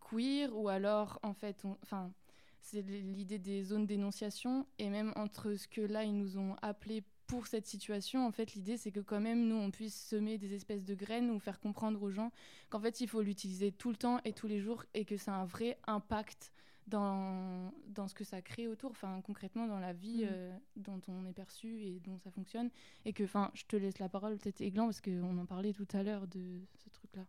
[0.00, 2.12] queer ou alors en fait, enfin,
[2.60, 7.02] c'est l'idée des zones d'énonciation et même entre ce que là ils nous ont appelé
[7.26, 10.54] pour cette situation, en fait, l'idée c'est que quand même nous on puisse semer des
[10.54, 12.30] espèces de graines ou faire comprendre aux gens
[12.70, 15.34] qu'en fait il faut l'utiliser tout le temps et tous les jours et que ça
[15.34, 16.52] a un vrai impact
[16.86, 20.28] dans, dans ce que ça crée autour, enfin concrètement dans la vie mm.
[20.30, 22.70] euh, dont on est perçu et dont ça fonctionne.
[23.04, 25.88] Et que, enfin, je te laisse la parole peut-être Eglan parce qu'on en parlait tout
[25.92, 27.24] à l'heure de ce truc-là.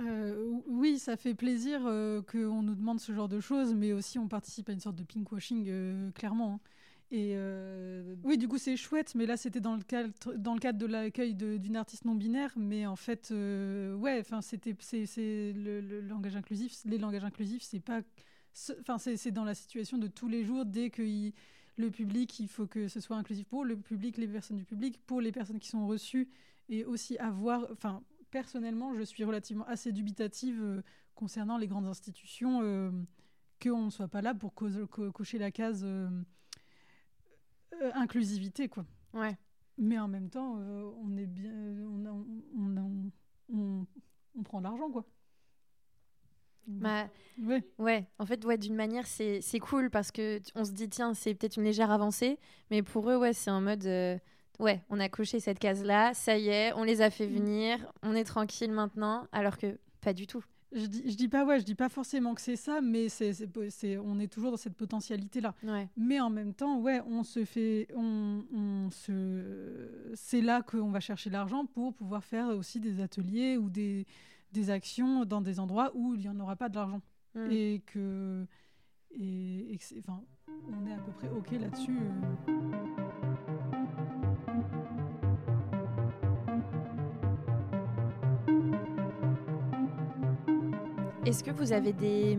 [0.00, 4.18] Euh, oui, ça fait plaisir euh, qu'on nous demande ce genre de choses, mais aussi
[4.18, 6.54] on participe à une sorte de pinkwashing, clairement.
[6.54, 6.60] Hein.
[7.14, 7.36] Et
[8.24, 10.86] oui, du coup, c'est chouette, mais là, c'était dans le cadre, dans le cadre de
[10.86, 12.54] l'accueil d'une artiste non binaire.
[12.56, 17.80] Mais en fait, ouais, enfin, c'était, c'est, le, le, langage inclusif, les langages inclusifs, c'est
[17.80, 18.00] pas
[18.80, 21.02] Enfin, c'est dans la situation de tous les jours, dès que
[21.76, 25.00] le public, il faut que ce soit inclusif pour le public, les personnes du public,
[25.06, 26.28] pour les personnes qui sont reçues,
[26.68, 27.66] et aussi avoir.
[27.72, 30.82] Enfin, personnellement, je suis relativement assez dubitative euh,
[31.14, 32.90] concernant les grandes institutions, euh,
[33.62, 36.08] qu'on ne soit pas là pour cocher la case euh,
[37.94, 38.84] inclusivité, quoi.
[39.14, 39.36] Ouais.
[39.78, 41.52] Mais en même temps, on est bien,
[42.54, 43.10] on,
[43.52, 43.86] on,
[44.34, 45.06] on prend l'argent, quoi.
[46.66, 47.08] Bah,
[47.42, 47.62] ouais.
[47.78, 48.06] ouais.
[48.18, 51.56] en fait, ouais, d'une manière, c'est cool parce que on se dit, tiens, c'est peut-être
[51.56, 52.38] une légère avancée,
[52.70, 54.16] mais pour eux, ouais, c'est en mode, euh,
[54.58, 57.34] ouais, on a coché cette case-là, ça y est, on les a fait mm.
[57.34, 60.44] venir, on est tranquille maintenant, alors que pas du tout.
[60.74, 63.32] Je dis, je dis pas, ouais, je dis pas forcément que c'est ça, mais c'est,
[63.68, 65.54] c'est, on est toujours dans cette potentialité-là.
[65.64, 65.86] Ouais.
[65.98, 71.00] Mais en même temps, ouais, on se fait, on, on se, c'est là qu'on va
[71.00, 74.06] chercher l'argent pour pouvoir faire aussi des ateliers ou des
[74.52, 77.00] des actions dans des endroits où il n'y en aura pas de l'argent.
[77.34, 77.50] Hmm.
[77.50, 78.46] Et que.
[79.10, 81.98] Et, enfin, on est à peu près OK là-dessus.
[81.98, 82.52] Euh.
[91.24, 92.36] Est-ce que vous avez des,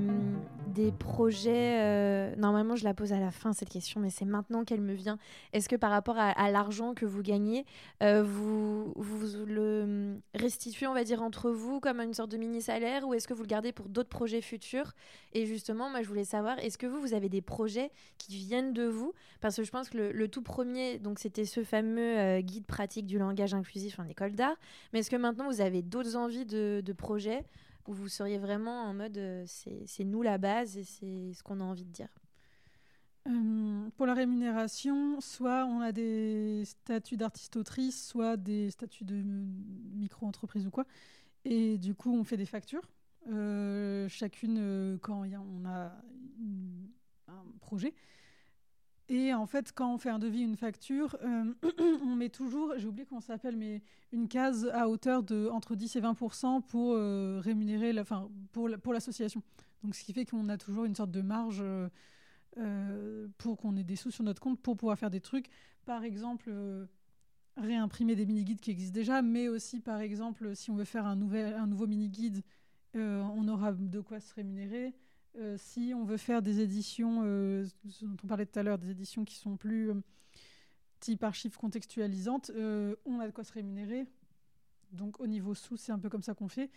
[0.74, 4.63] des projets euh, Normalement, je la pose à la fin, cette question, mais c'est maintenant
[4.63, 5.17] qu'elle me vient.
[5.53, 7.65] Est-ce que par rapport à, l'argent que vous gagnez,
[8.01, 13.07] euh, vous, vous le restituez, on va dire, entre vous comme une sorte de mini-salaire
[13.07, 14.93] ou est-ce que vous le gardez pour d'autres projets futurs?
[15.34, 18.74] Et justement, moi, je voulais savoir, est-ce que vous, vous avez des projets qui viennent
[18.74, 19.13] de vous?
[19.41, 23.05] Parce que je pense que le, tout premier, donc c'était ce fameux euh, guide pratique
[23.05, 24.55] du langage inclusif en école d'art.
[24.91, 27.43] Mais est-ce que maintenant, vous avez d'autres envies de, de projets?
[27.91, 31.63] Vous seriez vraiment en mode euh, c'est nous la base et c'est ce qu'on a
[31.63, 32.09] envie de dire
[33.25, 39.23] euh, pour la rémunération, soit on a des statuts d'artiste-autrice, soit des statuts de
[39.95, 40.86] micro-entreprise ou quoi.
[41.45, 42.89] Et du coup, on fait des factures.
[43.31, 45.93] Euh, chacune, quand y a, on a
[47.29, 47.93] un projet.
[49.10, 51.54] Et en fait, quand on fait un devis, une facture, euh,
[52.04, 53.82] on met toujours, j'ai oublié comment ça s'appelle, mais
[54.12, 58.93] une case à hauteur de entre 10 et 20% pour euh, rémunérer, la, pour, pour
[58.93, 59.43] l'association.
[59.84, 61.62] Donc, ce qui fait qu'on a toujours une sorte de marge
[62.58, 65.47] euh, pour qu'on ait des sous sur notre compte pour pouvoir faire des trucs.
[65.86, 66.49] Par exemple,
[67.58, 71.18] réimprimer des mini-guides qui existent déjà, mais aussi, par exemple, si on veut faire un,
[71.18, 72.41] nouvel, un nouveau mini-guide,
[72.95, 74.93] on aura de quoi se rémunérer.
[75.57, 79.36] Si on veut faire des éditions, dont on parlait tout à l'heure, des éditions qui
[79.36, 79.91] sont plus
[80.99, 82.51] type archives contextualisantes,
[83.05, 84.05] on a de quoi se rémunérer.
[84.91, 86.69] Donc au niveau sous, c'est un peu comme ça qu'on fait.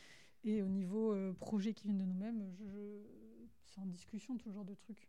[0.44, 2.54] Et au niveau projet qui vient de nous-mêmes,
[3.64, 5.06] c'est en discussion tout genre de trucs.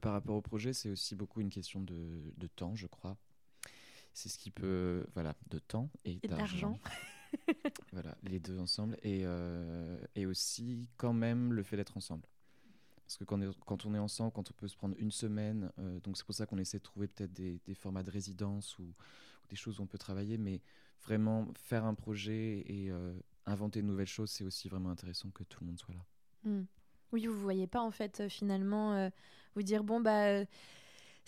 [0.00, 3.16] Par rapport au projet, c'est aussi beaucoup une question de, de temps, je crois.
[4.12, 6.78] C'est ce qui peut, voilà, de temps et, d'argent.
[7.92, 8.96] voilà, les deux ensemble.
[9.02, 12.26] Et, euh, et aussi, quand même, le fait d'être ensemble.
[13.10, 16.16] Parce que quand on, est, ensemble, quand on peut se prendre une semaine, euh, donc
[16.16, 18.94] c'est pour ça qu'on essaie de trouver peut-être des, formats de résidence ou,
[19.48, 20.62] des choses où on peut travailler, mais
[21.02, 23.12] vraiment faire un projet et euh,
[23.46, 26.04] inventer de nouvelles choses, c'est aussi vraiment intéressant que tout le monde soit là.
[26.44, 26.66] Hmm.
[27.10, 29.10] Oui, vous ne voyez pas en fait finalement
[29.56, 30.44] vous dire bon bah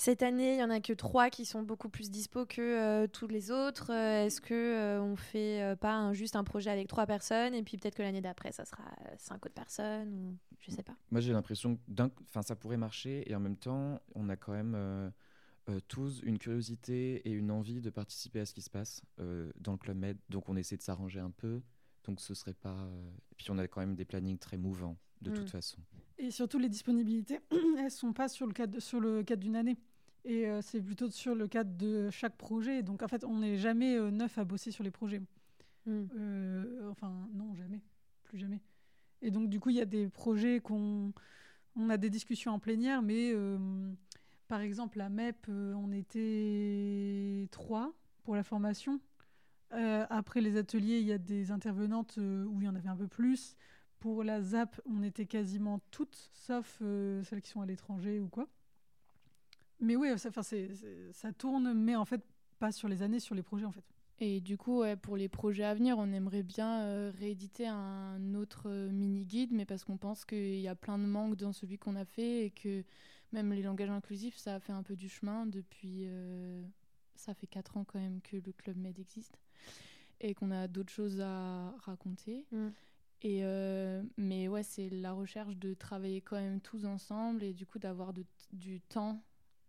[0.03, 3.07] cette année, il y en a que trois qui sont beaucoup plus dispo que euh,
[3.07, 3.93] tous les autres.
[3.93, 7.77] Euh, est-ce que euh, on fait pas juste un projet avec trois personnes et puis
[7.77, 8.83] peut-être que l'année d'après, ça sera
[9.17, 10.97] cinq autres personnes ou je sais pas.
[11.13, 14.51] Moi, j'ai l'impression que enfin, ça pourrait marcher et en même temps, on a quand
[14.51, 15.13] même
[15.87, 19.79] tous une curiosité et une envie de participer à ce qui se passe dans le
[19.79, 20.19] club Med.
[20.31, 21.63] Donc, on essaie de s'arranger un peu.
[22.07, 22.89] Donc, ce serait pas.
[23.31, 25.49] Et puis, on a quand même des plannings très mouvants de toute mm.
[25.49, 25.79] façon.
[26.19, 27.41] Et surtout, les disponibilités,
[27.79, 29.77] elles sont pas sur le cadre, sur le cadre d'une année.
[30.25, 32.83] Et euh, c'est plutôt sur le cadre de chaque projet.
[32.83, 35.21] Donc en fait, on n'est jamais euh, neuf à bosser sur les projets.
[35.87, 36.03] Mm.
[36.17, 37.83] Euh, enfin, non, jamais.
[38.25, 38.61] Plus jamais.
[39.21, 41.13] Et donc du coup, il y a des projets qu'on
[41.75, 43.33] on a des discussions en plénière, mais
[44.47, 47.95] par exemple, la MEP, on était trois
[48.25, 49.01] pour la formation.
[49.71, 53.07] après les ateliers, il y a des intervenantes où il y en avait un peu
[53.07, 53.57] plus.
[54.03, 58.27] Pour la ZAP, on était quasiment toutes, sauf euh, celles qui sont à l'étranger ou
[58.27, 58.49] quoi.
[59.79, 62.21] Mais oui, ça, ça tourne, mais en fait,
[62.59, 63.85] pas sur les années, sur les projets en fait.
[64.19, 68.65] Et du coup, pour les projets à venir, on aimerait bien euh, rééditer un autre
[68.67, 71.95] euh, mini-guide, mais parce qu'on pense qu'il y a plein de manques dans celui qu'on
[71.95, 72.83] a fait et que
[73.31, 76.09] même les langages inclusifs, ça a fait un peu du chemin depuis.
[77.15, 79.39] ça fait 4 ans quand même que le Club Med existe
[80.21, 82.47] et qu'on a d'autres choses à raconter.
[82.51, 82.71] Mm.
[83.23, 87.67] Et euh, mais ouais, c'est la recherche de travailler quand même tous ensemble et du
[87.67, 88.13] coup d'avoir
[88.53, 89.23] du temps.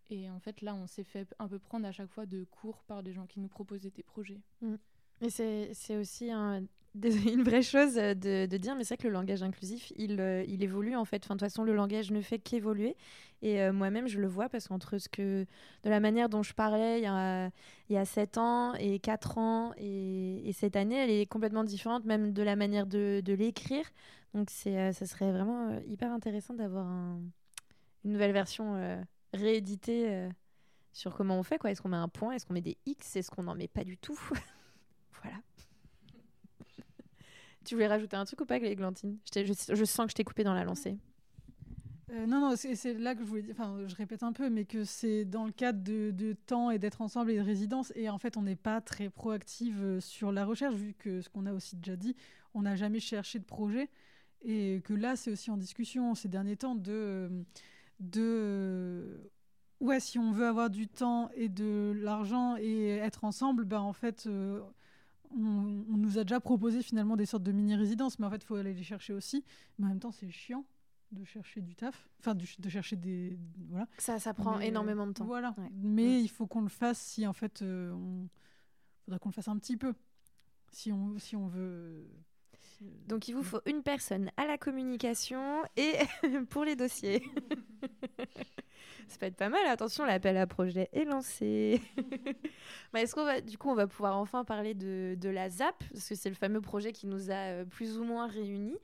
[0.09, 2.83] Et en fait, là, on s'est fait un peu prendre à chaque fois de cours
[2.83, 4.41] par des gens qui nous proposaient des projets.
[4.61, 4.75] Mm.
[5.21, 6.63] Et c'est aussi un,
[7.03, 10.43] une vraie chose de, de dire, mais c'est vrai que le langage inclusif, il, euh,
[10.47, 11.23] il évolue en fait.
[11.25, 12.95] Enfin, de toute façon, le langage ne fait qu'évoluer.
[13.41, 15.45] Et euh, moi-même, je le vois parce qu'entre ce que,
[15.83, 17.49] de la manière dont je parlais il y a,
[17.89, 21.63] il y a 7 ans et 4 ans et, et, cette année, elle est complètement
[21.63, 23.85] différente, même de la manière de, l'écrire.
[24.35, 27.19] Donc, c'est, euh, ça serait vraiment hyper intéressant d'avoir un,
[28.05, 30.29] une nouvelle version rééditée
[30.91, 31.59] sur comment on fait.
[31.65, 32.33] Est-ce qu'on met un point?
[32.33, 33.15] Est-ce qu'on met des X?
[33.15, 34.19] Est-ce qu'on n'en met pas du tout
[35.23, 35.37] Voilà.
[37.65, 40.23] Tu voulais rajouter un truc ou pas, Glantine je, je, je, sens que je t'ai
[40.23, 40.97] coupé dans la lancée.
[42.13, 44.65] Euh, non, non, c'est là que je voulais dire, enfin, je répète un peu, mais
[44.65, 47.91] que c'est dans le cadre de, temps et d'être ensemble et de résidence.
[47.95, 51.29] Et en fait, on n'est pas très proactive euh, sur la recherche, vu que ce
[51.29, 52.15] qu'on a aussi déjà dit,
[52.53, 53.89] on n'a jamais cherché de projet.
[54.41, 56.91] Et que là, c'est aussi en discussion ces derniers temps de.
[56.91, 57.43] Euh,
[57.99, 59.31] de
[59.79, 63.93] ouais, si on veut avoir du temps et de l'argent et être ensemble, ben en
[63.93, 64.27] fait,
[65.35, 68.55] on, nous a déjà proposé finalement des sortes de mini-résidences, mais en fait, il faut
[68.55, 69.43] aller les chercher aussi.
[69.77, 70.65] Mais en même temps, c'est chiant
[71.11, 73.37] de chercher du taf, enfin de chercher des
[73.69, 73.87] voilà.
[73.99, 75.25] Ça, ça prend énormément de temps.
[75.25, 75.55] Voilà.
[75.73, 78.27] Mais il faut qu'on le fasse si en fait, euh, on
[79.05, 79.93] faudra qu'on le fasse un petit peu,
[80.71, 82.07] si on si on veut.
[83.07, 85.93] Donc il vous faut une personne à la communication et
[86.49, 87.23] pour les dossiers.
[89.07, 89.65] ça peut être pas mal.
[89.67, 91.81] Attention, l'appel à projet est lancé.
[92.91, 95.83] Bah, est-ce qu'on va, du coup, on va pouvoir enfin parler de, de la ZAP
[95.91, 98.77] parce que c'est le fameux projet qui nous a euh, plus ou moins réunis.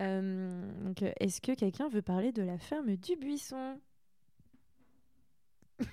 [0.00, 3.80] Euh, donc, est-ce que quelqu'un veut parler de la ferme du buisson?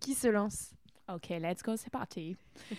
[0.00, 0.70] Qui se lance?
[1.12, 2.36] Ok, let's go, c'est parti.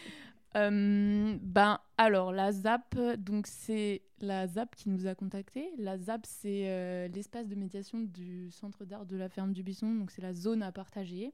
[0.55, 5.69] Euh, ben alors la ZAP, donc c'est la ZAP qui nous a contactés.
[5.77, 9.93] La ZAP c'est euh, l'espace de médiation du centre d'art de la ferme du Buisson,
[9.93, 11.33] donc c'est la zone à partager.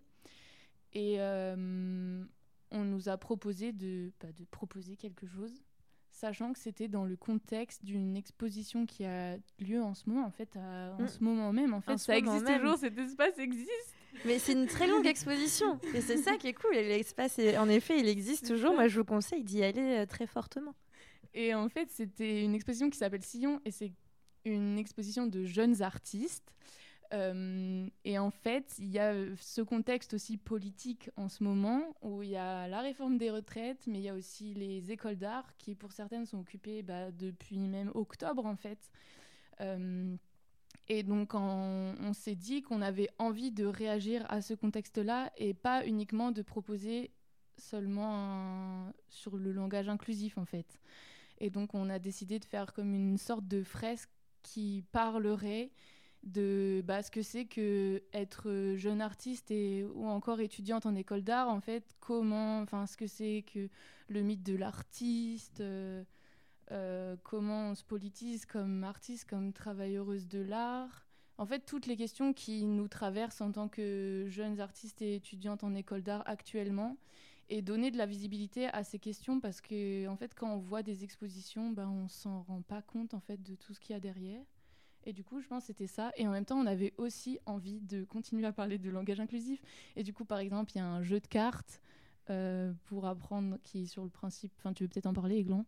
[0.94, 2.24] Et euh,
[2.72, 5.64] on nous a proposé de, bah, de proposer quelque chose,
[6.10, 10.32] sachant que c'était dans le contexte d'une exposition qui a lieu en ce moment, en
[10.32, 11.08] fait, en mm.
[11.08, 11.74] ce moment même.
[11.74, 13.96] En fait, ça existe toujours, cet espace existe.
[14.26, 15.80] Mais c'est une très longue exposition.
[15.94, 16.74] Et c'est ça qui est cool.
[16.74, 18.74] L'espace, en effet, il existe toujours.
[18.74, 20.76] Moi, je vous conseille d'y aller euh, très fortement.
[21.34, 23.60] Et en fait, c'était une exposition qui s'appelle Sillon.
[23.66, 23.92] Et c'est
[24.46, 26.54] une exposition de jeunes artistes.
[27.14, 32.24] Euh, et en fait, il y a ce contexte aussi politique en ce moment où
[32.24, 35.56] il y a la réforme des retraites, mais il y a aussi les écoles d'art
[35.58, 38.80] qui, pour certaines, sont occupées bah, depuis même octobre en fait.
[39.62, 40.16] Euh,
[40.90, 45.86] Et donc, on, s'est dit qu'on avait envie de réagir à ce contexte-là et pas
[45.86, 47.12] uniquement de proposer
[47.58, 50.80] seulement sur le langage inclusif, en fait.
[51.40, 54.10] Et donc, on a décidé de faire comme une sorte de fresque
[54.44, 55.72] qui parlerait
[56.24, 61.22] de bah, ce que c'est que être jeune artiste et ou encore étudiante en école
[61.22, 63.68] d'art en fait comment enfin ce que c'est que
[64.08, 66.04] le mythe de l'artiste euh,
[66.74, 71.06] euh, comment on se politise comme artiste, comme travailleuse de l'art.
[71.38, 75.64] En fait, toutes les questions qui nous traversent en tant que jeunes artistes et étudiantes
[75.64, 76.98] en école d'art actuellement,
[77.50, 80.84] et donner de la visibilité à ces questions parce que, en fait, quand on voit
[80.84, 83.98] des expositions, ben, on s'en rend pas compte en fait de tout ce qu'il y
[83.98, 84.44] a derrière.
[85.06, 86.12] Et du coup, je pense que c'était ça.
[86.16, 89.62] Et en même temps, on avait aussi envie de continuer à parler de langage inclusif.
[89.98, 91.82] Et du coup, par exemple, il y a un jeu de cartes
[92.30, 94.54] euh, pour apprendre qui est sur le principe.
[94.58, 95.66] Enfin, tu veux peut-être en parler, Aiglon?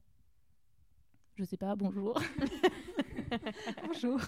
[1.35, 2.21] Je sais pas, bonjour.
[3.87, 4.19] bonjour.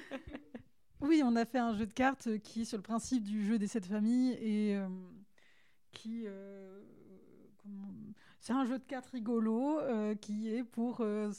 [1.00, 3.66] oui, on a fait un jeu de cartes qui, sur le principe du jeu des
[3.66, 4.88] sept familles, et euh,
[5.92, 6.24] qui.
[6.26, 6.80] Euh,
[8.38, 11.00] c'est un jeu de cartes rigolo euh, qui est pour.
[11.02, 11.32] un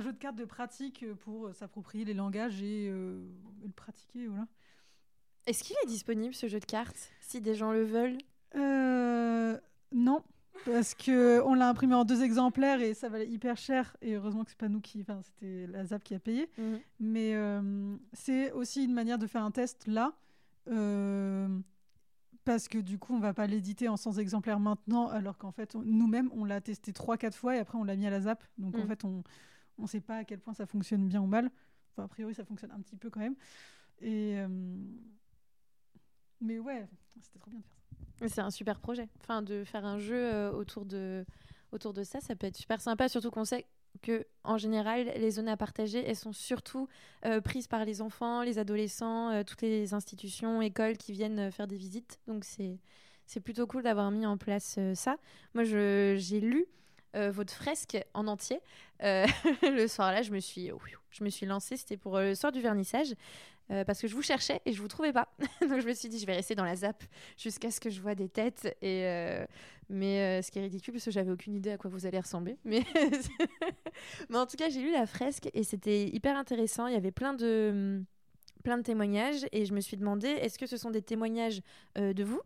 [0.00, 4.28] jeu de cartes de pratique pour s'approprier les langages et, le pratiquer.
[4.28, 4.46] Voilà.
[5.46, 8.18] Est-ce qu'il est disponible ce jeu de cartes si des gens le veulent?
[9.92, 10.22] Non
[10.64, 13.96] parce que on l'a imprimé en deux exemplaires et ça valait hyper cher.
[14.00, 16.50] Et heureusement que c'est pas nous qui, enfin c'était la ZAP qui a payé.
[16.58, 16.80] Mhm.
[17.00, 20.12] Mais euh, c'est aussi une manière de faire un test là.
[20.68, 21.48] Euh,
[22.44, 25.74] parce que du coup, on va pas l'éditer en 100 exemplaires maintenant, alors qu'en fait,
[25.74, 28.42] nous-mêmes, on l'a testé 3-4 fois et après, on l'a mis à la ZAP.
[28.56, 28.88] Donc en mhm.
[28.88, 29.22] fait, on
[29.78, 31.50] ne sait pas à quel point ça fonctionne bien ou mal.
[31.92, 33.36] Enfin, a priori, ça fonctionne un petit peu quand même.
[34.00, 34.48] Et, euh,
[36.40, 36.88] Mais ouais,
[37.20, 37.77] c'était trop bien de faire ça.
[38.26, 39.08] C'est un super projet.
[39.20, 41.24] Enfin, de faire un jeu euh, autour, de,
[41.72, 43.66] autour de ça, ça peut être super sympa, surtout qu'on sait
[44.02, 46.88] que en général, les zones à partager, elles sont surtout
[47.24, 51.66] euh, prises par les enfants, les adolescents, euh, toutes les institutions, écoles qui viennent faire
[51.66, 52.18] des visites.
[52.26, 55.16] Donc c'est plutôt cool d'avoir mis en place ça.
[55.54, 56.66] Moi, j'ai lu
[57.14, 58.60] votre fresque en entier.
[59.00, 60.70] le soir-là, je me suis,
[61.10, 61.76] je me suis lancée.
[61.76, 63.14] C'était pour le soir du vernissage.
[63.70, 65.28] Euh, parce que je vous cherchais et je vous trouvais pas.
[65.60, 67.04] Donc je me suis dit, je vais rester dans la zap
[67.36, 68.76] jusqu'à ce que je vois des têtes.
[68.80, 69.44] Et euh,
[69.90, 72.18] mais euh, ce qui est ridicule parce que j'avais aucune idée à quoi vous allez
[72.18, 72.56] ressembler.
[72.64, 72.84] Mais,
[74.34, 76.86] en tout cas, j'ai lu la fresque et c'était hyper intéressant.
[76.86, 78.02] Il y avait plein de
[78.64, 81.62] plein de témoignages et je me suis demandé, est-ce que ce sont des témoignages
[81.96, 82.40] de vous?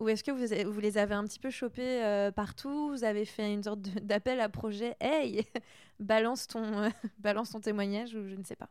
[0.00, 2.90] Ou est-ce que vous, vous, les avez un petit peu chopés partout?
[2.90, 5.44] Vous avez fait une sorte d'appel à projet Hey,
[6.00, 8.70] balance ton, balance ton témoignage ou je ne sais pas.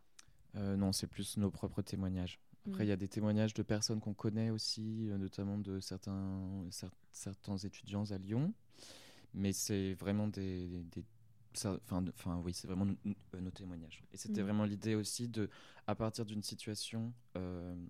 [0.55, 2.39] Euh, non, c'est plus nos propres témoignages.
[2.67, 2.99] Après, il y a mm.
[2.99, 6.65] des témoignages de personnes qu'on connaît aussi, euh, notamment de certains,
[7.11, 8.53] certains étudiants à Lyon.
[9.33, 10.83] Mais c'est vraiment des.
[11.65, 14.03] Enfin, oui, c'est vraiment euh, nos témoignages.
[14.13, 14.45] Et c'était mm.
[14.45, 15.49] vraiment l'idée aussi de,
[15.87, 17.13] à partir d'une situation,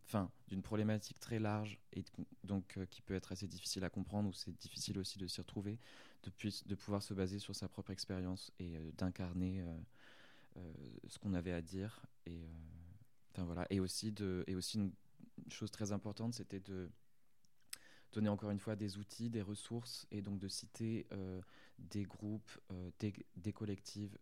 [0.05, 2.03] enfin, d'une problématique très large et
[2.43, 5.78] donc qui peut être assez difficile à comprendre ou c'est difficile aussi de s'y retrouver,
[6.24, 6.32] de,
[6.68, 9.64] de pouvoir se baser sur sa propre expérience et d'incarner
[11.08, 12.45] ce qu'on avait à dire et,
[13.38, 13.66] euh, voilà.
[13.70, 14.91] et, aussi, de, et aussi une
[15.50, 16.89] chose très importante, c'était de
[18.12, 21.41] donner encore une fois des outils, des ressources, et donc de citer euh,
[21.78, 24.18] des groupes, euh, des, des, collectifs,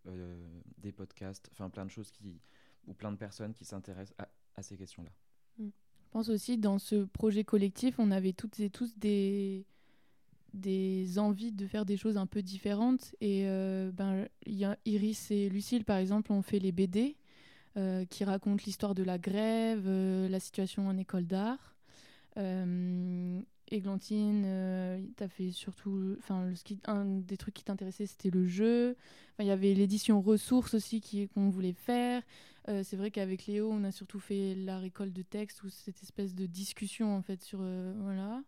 [0.78, 2.42] des podcasts, enfin plein de choses qui,
[2.86, 4.16] ou plein de personnes qui s'intéressent
[4.56, 5.12] à, ces questions-là.
[5.58, 5.70] Mm.
[6.04, 9.66] Je pense aussi dans ce projet collectif, on avait toutes et tous des,
[10.54, 13.16] des envies de faire des choses un peu différentes.
[13.22, 13.44] Et
[13.94, 17.16] ben, y a Iris et Lucille, par exemple, ont fait les BD.
[17.78, 21.76] Euh, qui raconte l'histoire de la grève, euh, la situation en école d'art.
[22.38, 23.40] Euh,
[23.70, 26.16] Églantine, tu fait surtout.
[26.18, 26.50] Enfin,
[26.86, 28.96] un des trucs qui t'intéressait, c'était le jeu.
[29.38, 32.24] Il y avait l'édition ressources aussi qu'on voulait faire.
[32.66, 36.34] c'est vrai qu'avec Léo, on a surtout fait la récolte de textes ou cette espèce
[36.34, 37.60] de discussion en fait sur.
[37.60, 38.42] voilà.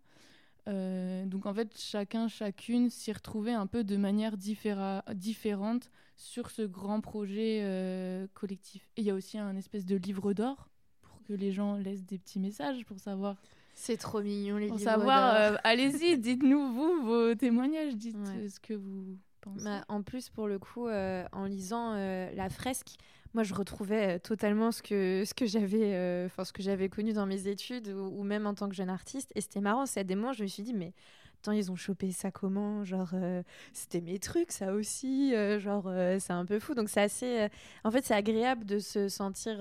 [0.67, 6.63] Euh, donc en fait, chacun, chacune s'y retrouvait un peu de manière différente sur ce
[6.63, 8.89] grand projet euh, collectif.
[8.97, 10.69] Et il y a aussi un espèce de livre d'or
[11.01, 13.37] pour que les gens laissent des petits messages pour savoir.
[13.73, 18.73] C'est trop mignon les pour savoir, euh, allez-y, dites-nous vous vos témoignages, dites ce que
[18.73, 19.63] vous pensez.
[19.63, 22.97] Bah, en plus, pour le coup, en lisant la fresque,
[23.33, 26.89] moi je retrouvais euh, totalement ce que ce que j'avais euh, enfin ce que j'avais
[26.89, 29.31] connu dans mes études ou, même en tant que jeune artiste.
[29.35, 30.93] Et c'était marrant c'est à des moments je me suis dit mais
[31.41, 32.83] attends ils ont chopé ça comment?
[32.83, 36.73] Genre euh, c'était mes trucs ça aussi genre c'est un peu fou.
[36.73, 37.47] Donc c'est assez
[37.83, 39.59] en fait c'est agréable de se sentir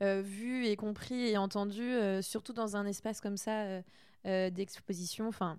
[0.00, 1.90] vu et compris et entendu
[2.22, 3.80] surtout dans un espace comme ça
[4.24, 5.28] d'exposition.
[5.28, 5.58] Enfin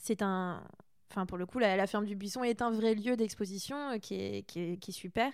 [0.00, 0.62] c'est un
[1.10, 4.42] enfin pour le coup la, ferme du buisson est un vrai lieu d'exposition qui est,
[4.42, 5.32] qui, est, qui est super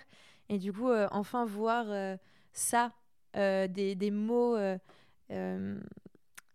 [0.51, 2.17] et du coup, euh, enfin voir euh,
[2.51, 2.91] ça,
[3.33, 4.57] des, des, mots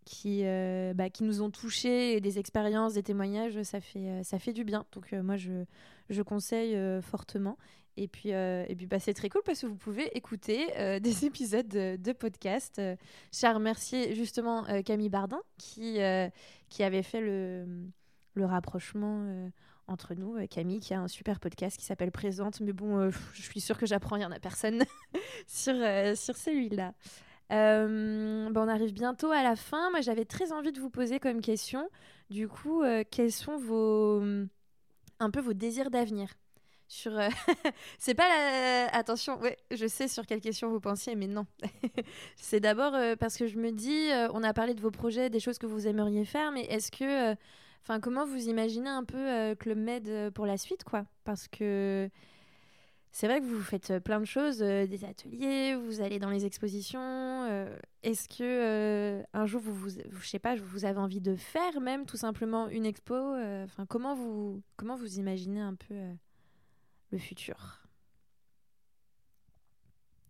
[0.04, 0.44] qui,
[0.94, 4.84] bah, qui nous ont touchés, des expériences, des témoignages, ça fait, ça fait du bien.
[4.92, 5.64] Donc moi, je,
[6.10, 7.56] je conseille fortement.
[7.96, 10.66] Et puis, et puis bah, c'est très cool parce que vous pouvez écouter
[11.00, 12.74] des épisodes de, podcast.
[12.78, 15.96] je remercier justement Camille Bardin qui,
[16.68, 17.64] qui avait fait le,
[18.34, 19.50] le rapprochement
[19.88, 20.36] entre nous.
[20.36, 23.60] Euh, Camille qui a un super podcast qui s'appelle Présente, mais bon, euh, je suis
[23.60, 24.84] sûre que j'apprends rien à personne
[25.46, 26.92] sur, euh, sur celui-là.
[27.50, 29.90] on arrive bientôt à la fin.
[29.90, 31.88] Moi, j'avais très envie de vous poser comme question,
[32.30, 34.22] du coup, quels sont vos
[35.18, 36.28] un peu vos désirs d'avenir
[36.88, 37.12] sur
[37.98, 38.94] c'est pas la...
[38.94, 41.46] attention ouais je sais sur quelle question vous pensiez mais non
[42.36, 45.58] c'est d'abord parce que je me dis on a parlé de vos projets des choses
[45.58, 47.34] que vous aimeriez faire mais est-ce que
[47.88, 51.06] Enfin, comment vous imaginez un peu euh, Club Med euh, pour la suite, quoi?
[51.22, 52.10] Parce que
[53.12, 56.44] c'est vrai que vous faites euh, plein de choses, des ateliers, vous allez dans les
[56.46, 57.46] expositions.
[58.02, 62.06] Est-ce que un jour, vous, vous, je sais pas, vous avez envie de faire même
[62.06, 65.94] tout simplement une expo Enfin, comment vous, comment vous imaginez un peu
[67.12, 67.86] le futur?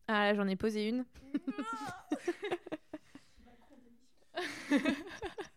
[0.09, 1.07] Ah là, j'en ai posé une.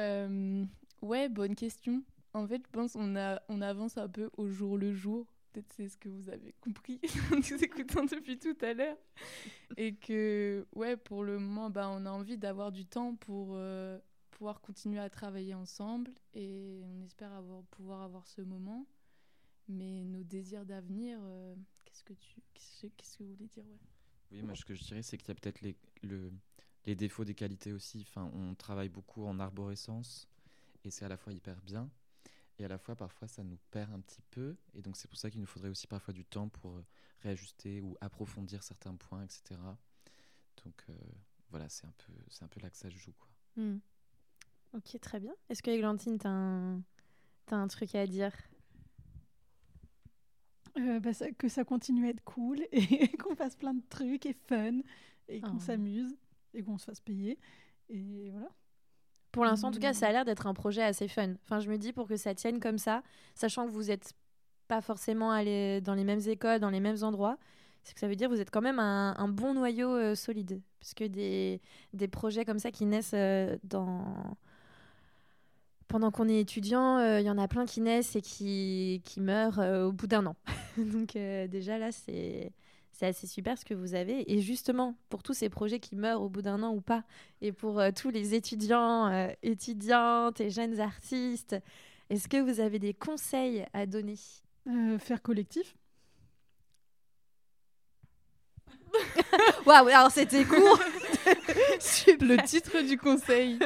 [0.00, 0.64] Euh,
[1.02, 2.02] ouais, bonne question.
[2.32, 3.14] En fait, je pense qu'on
[3.48, 5.26] on avance un peu au jour le jour.
[5.52, 7.00] Peut-être c'est ce que vous avez compris
[7.32, 8.96] en nous écoutant depuis tout à l'heure.
[9.76, 13.98] Et que, ouais, pour le moment, bah, on a envie d'avoir du temps pour euh,
[14.30, 16.12] pouvoir continuer à travailler ensemble.
[16.34, 18.86] Et on espère avoir, pouvoir avoir ce moment.
[19.68, 23.78] Mais nos désirs d'avenir, euh, qu'est-ce que tu qu'est-ce que vous voulez dire ouais?
[24.32, 26.32] Oui, moi, ce que je dirais, c'est qu'il y a peut-être les, le,
[26.86, 28.06] les défauts des qualités aussi.
[28.08, 30.28] Enfin, on travaille beaucoup en arborescence
[30.84, 31.90] et c'est à la fois hyper bien
[32.58, 34.56] et à la fois parfois ça nous perd un petit peu.
[34.74, 36.84] Et donc c'est pour ça qu'il nous faudrait aussi parfois du temps pour euh,
[37.22, 39.58] réajuster ou approfondir certains points, etc.
[40.64, 40.94] Donc euh,
[41.50, 43.30] voilà, c'est un peu, c'est un peu là que ça se joue, quoi.
[43.56, 43.78] Hmm.
[44.72, 45.34] Ok, très bien.
[45.48, 46.82] Est-ce que Églantine, t'as un,
[47.50, 48.32] as un truc à dire?
[50.78, 54.34] Euh, bah, que ça continue à être cool et qu'on fasse plein de trucs et
[54.34, 54.80] fun
[55.28, 55.60] et qu'on oh.
[55.60, 56.16] s'amuse
[56.54, 57.38] et qu'on se fasse payer.
[57.88, 58.48] Et voilà.
[59.32, 61.34] Pour l'instant, en tout cas, ça a l'air d'être un projet assez fun.
[61.44, 63.02] Enfin, je me dis pour que ça tienne comme ça,
[63.34, 64.12] sachant que vous n'êtes
[64.66, 67.38] pas forcément allé dans les mêmes écoles, dans les mêmes endroits,
[67.84, 70.60] c'est que ça veut dire que vous êtes quand même un, bon noyau euh, solide.
[70.80, 71.60] Parce que des,
[71.92, 74.36] des, projets comme ça qui naissent euh, dans...
[75.88, 79.20] pendant qu'on est étudiant, euh, il y en a plein qui naissent et qui, qui
[79.20, 80.36] meurent au bout d'un an.
[80.76, 82.52] Donc déjà là, c'est
[83.00, 84.30] c'est assez super ce que vous avez.
[84.30, 87.02] Et justement, pour tous ces projets qui meurent au bout d'un an ou pas,
[87.40, 91.56] et pour euh, tous les étudiants, euh, étudiantes et jeunes artistes,
[92.10, 94.16] est-ce que vous avez des conseils à donner?
[94.68, 95.74] Euh, Faire collectif.
[99.64, 100.78] Waouh, alors c'était court.
[102.20, 103.58] Le titre du conseil.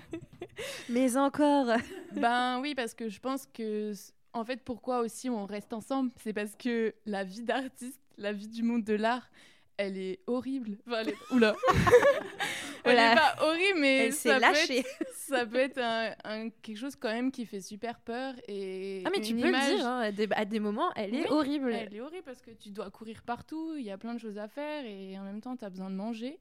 [0.88, 1.66] Mais encore.
[2.12, 3.92] Ben oui, parce que je pense que
[4.32, 8.48] en fait, pourquoi aussi on reste ensemble C'est parce que la vie d'artiste, la vie
[8.48, 9.30] du monde de l'art,
[9.76, 10.76] elle est horrible.
[10.86, 11.32] Enfin, elle est...
[11.32, 11.56] Oula
[12.84, 15.78] Elle n'est pas horrible, mais ça, peut être, ça peut être
[16.24, 18.34] un, quelque chose quand même qui fait super peur.
[18.46, 21.72] Et ah, mais tu peux le dire, hein, à, des, moments, elle est horrible.
[21.72, 24.38] Elle est horrible parce que tu dois courir partout, il y a plein de choses
[24.38, 26.38] à faire et en même temps, tu as besoin de manger.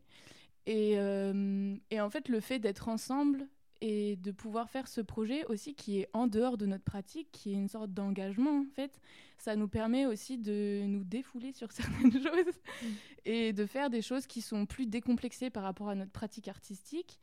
[0.65, 3.47] Et, euh, et en fait, le fait d'être ensemble,
[3.81, 7.51] et de pouvoir faire ce projet aussi qui est en dehors de notre pratique, qui
[7.51, 8.99] est une sorte d'engagement en fait.
[9.37, 12.87] Ça nous permet aussi de nous défouler sur certaines choses mm.
[13.25, 17.19] et de faire des choses qui sont plus décomplexées par rapport à notre pratique artistique.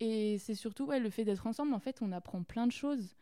[0.00, 3.16] Et c'est surtout ouais, le fait d'être ensemble, en fait, on apprend plein de choses.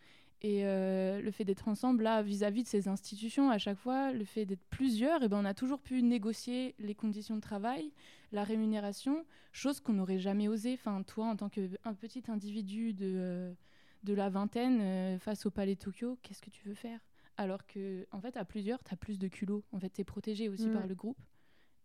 [0.45, 4.27] Et euh, le fait d'être ensemble là vis-à-vis de ces institutions à chaque fois, le
[4.27, 7.91] fait d'être plusieurs, et eh ben on a toujours pu négocier les conditions de travail,
[8.31, 10.75] la rémunération, chose qu'on n'aurait jamais osé.
[10.75, 13.55] Enfin, toi, en tant qu'un petit individu de, euh,
[14.03, 17.01] de la vingtaine euh, face au Palais Tokyo, qu'est-ce que tu veux faire?
[17.39, 19.65] Alors que, en fait, à plusieurs, tu as plus de culot.
[19.73, 21.19] En fait, tu es protégé aussi par le groupe.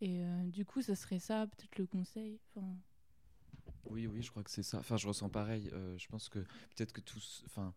[0.01, 2.39] Et du coup, ce serait ça, peut-être le conseil.
[3.85, 4.77] Oui, oui, je crois que c'est ça.
[4.77, 5.71] Enfin, je ressens pareil.
[5.97, 6.39] je pense que
[6.75, 7.41] peut-être que tous.
[7.47, 7.73] Enfin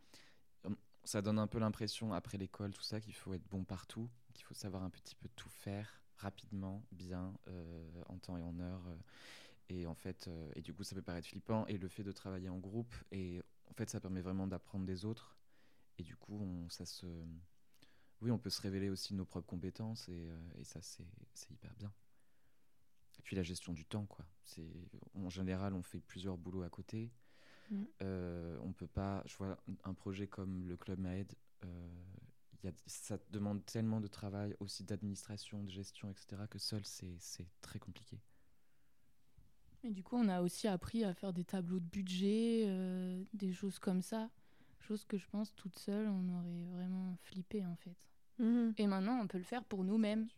[1.05, 4.44] ça donne un peu l'impression, après l'école, tout ça, qu'il faut être bon partout, qu'il
[4.44, 8.86] faut savoir un petit peu tout faire rapidement, bien, euh, en temps et en heure.
[8.86, 8.96] Euh,
[9.68, 11.66] et en fait, euh, et du coup, ça peut paraître flippant.
[11.66, 15.05] Et le fait de travailler en groupe, et en fait, ça permet vraiment d'apprendre des
[15.05, 15.36] autres.
[15.98, 17.07] Et du coup, on, ça se,
[18.20, 21.92] oui, on peut se révéler aussi nos propres compétences, et, ça, c'est hyper bien.
[23.18, 24.24] Et puis la gestion du temps, quoi.
[25.14, 27.11] En général, on fait plusieurs boulots à côté.
[27.73, 27.85] Mm.
[28.03, 31.33] Euh, on peut pas, je vois un projet comme le Club Maed,
[31.64, 31.89] euh,
[32.87, 37.18] ça demande tellement de travail, aussi d'administration, de gestion, etc., que seul, c'est
[37.61, 38.20] très compliqué.
[39.85, 43.53] Et du coup, on a aussi appris à faire des tableaux de budget, euh, des
[43.53, 44.31] choses comme ça.
[44.79, 47.97] Chose que je pense toute seule, on aurait vraiment flippé en fait.
[48.39, 48.75] Mhm.
[48.79, 50.29] Et maintenant, on peut le faire pour nous-mêmes.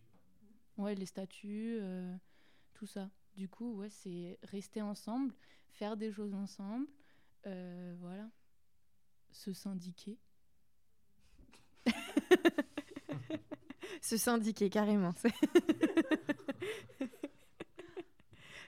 [0.79, 2.17] Ouais, les statuts, euh,
[2.73, 3.11] tout ça.
[3.37, 5.35] Du coup, ouais, c'est rester ensemble,
[5.69, 6.87] faire des choses ensemble,
[7.47, 8.29] euh, voilà.
[9.33, 10.19] Se syndiquer.
[14.01, 15.13] Se syndiquer, carrément.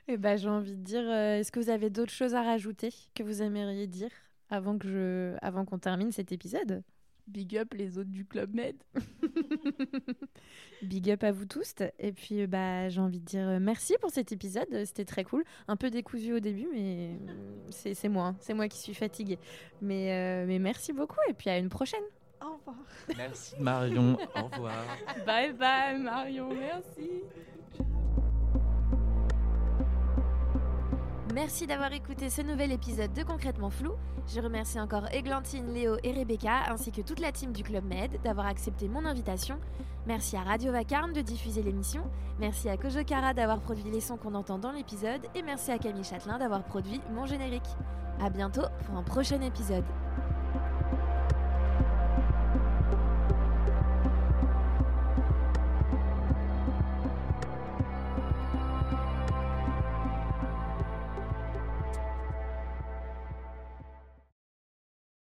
[0.08, 2.94] Eh ben, j'ai envie de dire, euh, est-ce que vous avez d'autres choses à rajouter
[3.14, 4.10] que vous aimeriez dire
[4.50, 6.84] avant je, avant qu'on termine cet épisode?
[7.26, 8.76] Big up les autres du Club Med.
[10.82, 11.74] Big up à vous tous.
[11.98, 14.68] Et puis, euh, bah, j'ai envie de dire euh, merci pour cet épisode.
[14.84, 15.44] C'était très cool.
[15.68, 17.18] Un peu décousu au début, mais
[17.70, 18.28] c'est moi.
[18.28, 18.36] Hein.
[18.40, 19.38] C'est moi qui suis fatiguée.
[19.82, 21.20] Mais, mais merci beaucoup.
[21.28, 22.04] Et puis, à une prochaine.
[22.40, 22.76] Au revoir.
[23.16, 24.18] Merci Marion.
[24.34, 24.84] Au revoir.
[25.26, 26.48] Bye bye Marion.
[26.54, 27.22] Merci.
[31.36, 33.92] Merci d'avoir écouté ce nouvel épisode de Concrètement Flou.
[34.26, 38.18] Je remercie encore Églantine, Léo et Rebecca, ainsi que toute la team du Club Med,
[38.24, 39.58] d'avoir accepté mon invitation.
[40.06, 42.10] Merci à Radio Vacarme de diffuser l'émission.
[42.40, 45.26] Merci à Kojo Kara d'avoir produit les sons qu'on entend dans l'épisode.
[45.34, 47.68] Et merci à Camille Châtelain d'avoir produit mon générique.
[48.18, 49.84] A bientôt pour un prochain épisode.